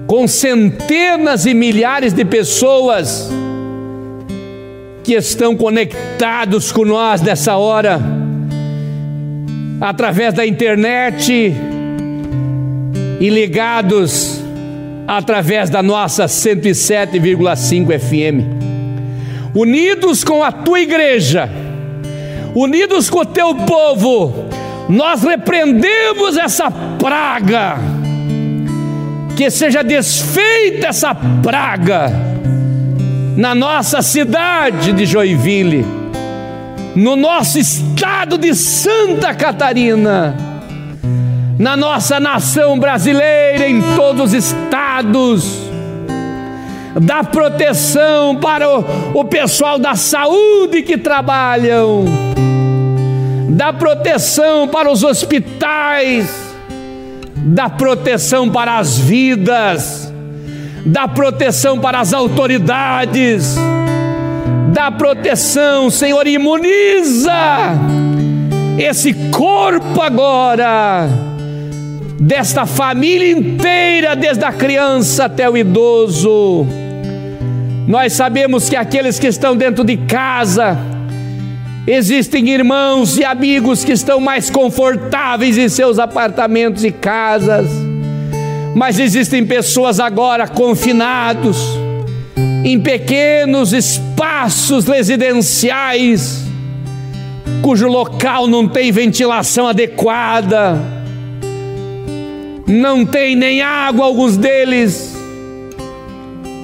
com 0.07 0.29
centenas 0.29 1.47
e 1.47 1.55
milhares 1.55 2.13
de 2.13 2.25
pessoas 2.25 3.29
que 5.03 5.15
estão 5.15 5.57
conectados 5.57 6.71
com 6.73 6.85
nós 6.85 7.21
nessa 7.21 7.57
hora. 7.57 8.01
através 9.79 10.33
da 10.33 10.47
internet 10.47 11.55
e 13.21 13.29
ligados 13.29 14.41
através 15.07 15.69
da 15.69 15.83
nossa 15.83 16.25
107,5 16.25 17.99
FM. 17.99 19.55
Unidos 19.55 20.25
com 20.25 20.43
a 20.43 20.51
tua 20.51 20.81
igreja, 20.81 21.49
unidos 22.55 23.11
com 23.11 23.21
o 23.21 23.27
teu 23.27 23.55
povo, 23.55 24.47
nós 24.89 25.23
repreendemos 25.23 26.37
essa 26.37 26.71
praga. 26.71 27.96
Que 29.37 29.51
seja 29.51 29.85
desfeita 29.85 30.89
essa 30.89 31.15
praga 31.15 32.11
na 33.37 33.55
nossa 33.55 34.01
cidade 34.01 34.95
de 34.95 35.05
Joinville, 35.05 35.85
no 36.95 37.15
nosso 37.15 37.59
estado 37.59 38.39
de 38.39 38.55
Santa 38.55 39.35
Catarina, 39.35 40.35
na 41.59 41.77
nossa 41.77 42.19
nação 42.19 42.79
brasileira, 42.79 43.69
em 43.69 43.83
todos 43.95 44.33
os 44.33 44.33
estados. 44.33 45.67
Dá 46.99 47.23
proteção 47.23 48.37
para 48.37 48.67
o, 48.67 49.21
o 49.21 49.25
pessoal 49.27 49.79
da 49.79 49.95
saúde 49.95 50.81
que 50.81 50.97
trabalham, 50.97 52.07
dá 53.51 53.71
proteção 53.71 54.67
para 54.67 54.91
os 54.91 55.05
hospitais, 55.05 56.46
dá 57.49 57.71
proteção 57.71 58.51
para 58.51 58.79
as 58.79 58.99
vidas, 58.99 60.13
dá 60.85 61.07
proteção 61.07 61.79
para 61.79 62.01
as 62.01 62.13
autoridades, 62.13 63.55
dá 64.73 64.91
proteção, 64.91 65.89
Senhor, 65.89 66.27
imuniza 66.27 67.33
esse 68.77 69.15
corpo 69.31 70.03
agora, 70.03 71.09
desta 72.19 72.67
família 72.67 73.31
inteira, 73.31 74.17
desde 74.17 74.45
a 74.45 74.53
criança 74.53 75.27
até 75.27 75.49
o 75.49 75.57
idoso. 75.57 76.67
Nós 77.87 78.13
sabemos 78.15 78.69
que 78.69 78.75
aqueles 78.75 79.21
que 79.21 79.29
estão 79.29 79.57
dentro 79.57 79.85
de 79.85 79.97
casa, 79.97 80.77
existem 81.87 82.49
irmãos 82.49 83.17
e 83.17 83.25
amigos 83.25 83.85
que 83.85 83.93
estão 83.93 84.19
mais 84.19 84.51
confortáveis 84.51 85.57
em 85.57 85.69
seus 85.69 85.99
apartamentos 85.99 86.85
e 86.85 86.91
casas, 86.91 87.69
mas 88.75 88.99
existem 88.99 89.47
pessoas 89.47 90.01
agora 90.01 90.49
confinados 90.49 91.57
em 92.65 92.81
pequenos 92.81 93.73
espaços 93.73 94.87
residenciais, 94.87 96.43
cujo 97.63 97.87
local 97.87 98.49
não 98.49 98.67
tem 98.67 98.91
ventilação 98.91 99.69
adequada, 99.69 100.77
não 102.67 103.07
tem 103.07 103.37
nem 103.37 103.63
água, 103.63 104.05
alguns 104.05 104.37
deles, 104.37 105.17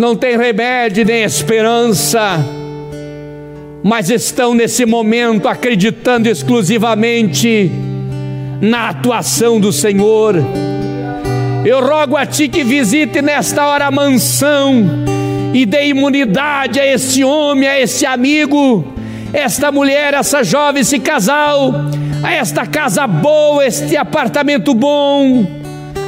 não 0.01 0.17
tem 0.17 0.37
remédio 0.37 1.05
nem 1.05 1.23
esperança, 1.23 2.45
mas 3.83 4.11
estão 4.11 4.55
nesse 4.55 4.87
momento 4.87 5.49
acreditando 5.49 6.29
exclusivamente 6.29 7.71
na 8.61 8.91
atuação 8.91 9.59
do 9.59 9.73
Senhor. 9.73 10.37
Eu 11.65 11.81
rogo 11.85 12.17
a 12.17 12.25
Ti 12.25 12.49
que 12.49 12.63
visite 12.63 13.21
nesta 13.21 13.67
hora 13.67 13.87
a 13.87 13.91
mansão 13.91 14.85
e 15.53 15.67
dê 15.67 15.89
imunidade 15.89 16.79
a 16.79 16.87
esse 16.87 17.25
homem, 17.25 17.69
a 17.69 17.81
esse 17.81 18.07
amigo, 18.07 18.85
esta 19.33 19.73
mulher, 19.73 20.15
essa 20.15 20.45
jovem, 20.45 20.83
esse 20.83 21.01
casal, 21.01 21.73
a 22.23 22.33
esta 22.33 22.65
casa 22.65 23.07
boa, 23.07 23.67
este 23.67 23.97
apartamento 23.97 24.75
bom, 24.75 25.45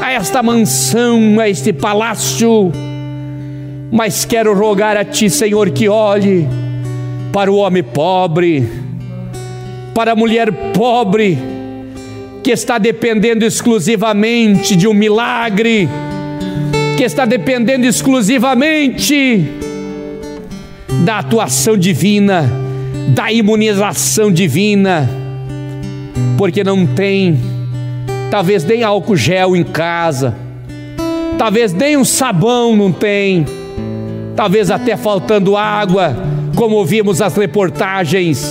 a 0.00 0.12
esta 0.12 0.42
mansão, 0.42 1.40
a 1.40 1.48
este 1.48 1.72
palácio. 1.72 2.70
Mas 3.90 4.24
quero 4.24 4.54
rogar 4.54 4.96
a 4.96 5.04
Ti, 5.04 5.28
Senhor, 5.28 5.70
que 5.70 5.88
olhe 5.88 6.63
para 7.34 7.50
o 7.50 7.56
homem 7.56 7.82
pobre, 7.82 8.64
para 9.92 10.12
a 10.12 10.14
mulher 10.14 10.52
pobre, 10.72 11.36
que 12.44 12.52
está 12.52 12.78
dependendo 12.78 13.44
exclusivamente 13.44 14.76
de 14.76 14.86
um 14.86 14.94
milagre, 14.94 15.88
que 16.96 17.02
está 17.02 17.24
dependendo 17.24 17.86
exclusivamente 17.86 19.48
da 21.04 21.18
atuação 21.18 21.76
divina, 21.76 22.48
da 23.08 23.32
imunização 23.32 24.30
divina, 24.30 25.10
porque 26.38 26.62
não 26.62 26.86
tem, 26.86 27.36
talvez 28.30 28.62
nem 28.62 28.84
álcool 28.84 29.16
gel 29.16 29.56
em 29.56 29.64
casa, 29.64 30.36
talvez 31.36 31.72
nem 31.72 31.96
um 31.96 32.04
sabão 32.04 32.76
não 32.76 32.92
tem 32.92 33.44
talvez 34.36 34.70
até 34.70 34.96
faltando 34.96 35.56
água, 35.56 36.16
como 36.54 36.76
ouvimos 36.76 37.20
as 37.20 37.36
reportagens. 37.36 38.44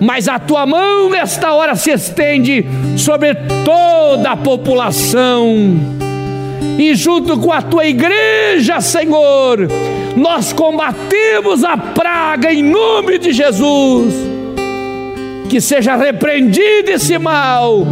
Mas 0.00 0.26
a 0.28 0.38
tua 0.38 0.66
mão 0.66 1.08
nesta 1.10 1.52
hora 1.52 1.76
se 1.76 1.90
estende 1.90 2.64
sobre 2.96 3.34
toda 3.64 4.30
a 4.30 4.36
população. 4.36 5.76
E 6.78 6.94
junto 6.94 7.38
com 7.38 7.52
a 7.52 7.62
tua 7.62 7.86
igreja, 7.86 8.80
Senhor, 8.80 9.68
nós 10.16 10.52
combatemos 10.52 11.62
a 11.62 11.76
praga 11.76 12.52
em 12.52 12.62
nome 12.62 13.18
de 13.18 13.32
Jesus. 13.32 14.14
Que 15.48 15.60
seja 15.60 15.96
repreendido 15.96 16.90
esse 16.90 17.18
mal 17.18 17.86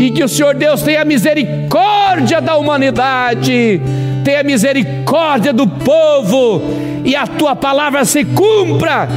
e 0.00 0.10
que 0.10 0.22
o 0.22 0.28
Senhor 0.28 0.54
Deus 0.54 0.82
tenha 0.82 1.04
misericórdia 1.04 2.40
da 2.40 2.56
humanidade 2.56 3.80
tenha 4.28 4.42
misericórdia 4.42 5.54
do 5.54 5.66
povo 5.66 6.60
e 7.08 7.16
a 7.16 7.26
tua 7.26 7.56
palavra 7.56 8.04
se 8.04 8.22
cumpra 8.22 9.08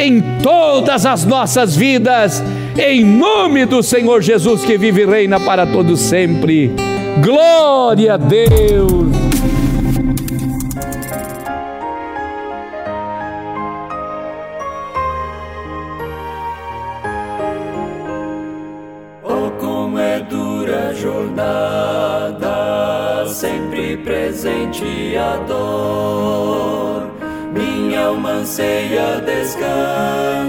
em 0.00 0.22
todas 0.40 1.04
as 1.04 1.24
nossas 1.24 1.74
vidas, 1.74 2.40
em 2.78 3.04
nome 3.04 3.66
do 3.66 3.82
Senhor 3.82 4.22
Jesus 4.22 4.64
que 4.64 4.78
vive 4.78 5.02
e 5.02 5.06
reina 5.06 5.40
para 5.40 5.66
todos 5.66 5.98
sempre. 5.98 6.70
Glória 7.20 8.14
a 8.14 8.16
Deus. 8.16 9.19
Minha 28.58 29.20
alma 29.62 30.39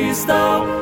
cristão 0.00 0.79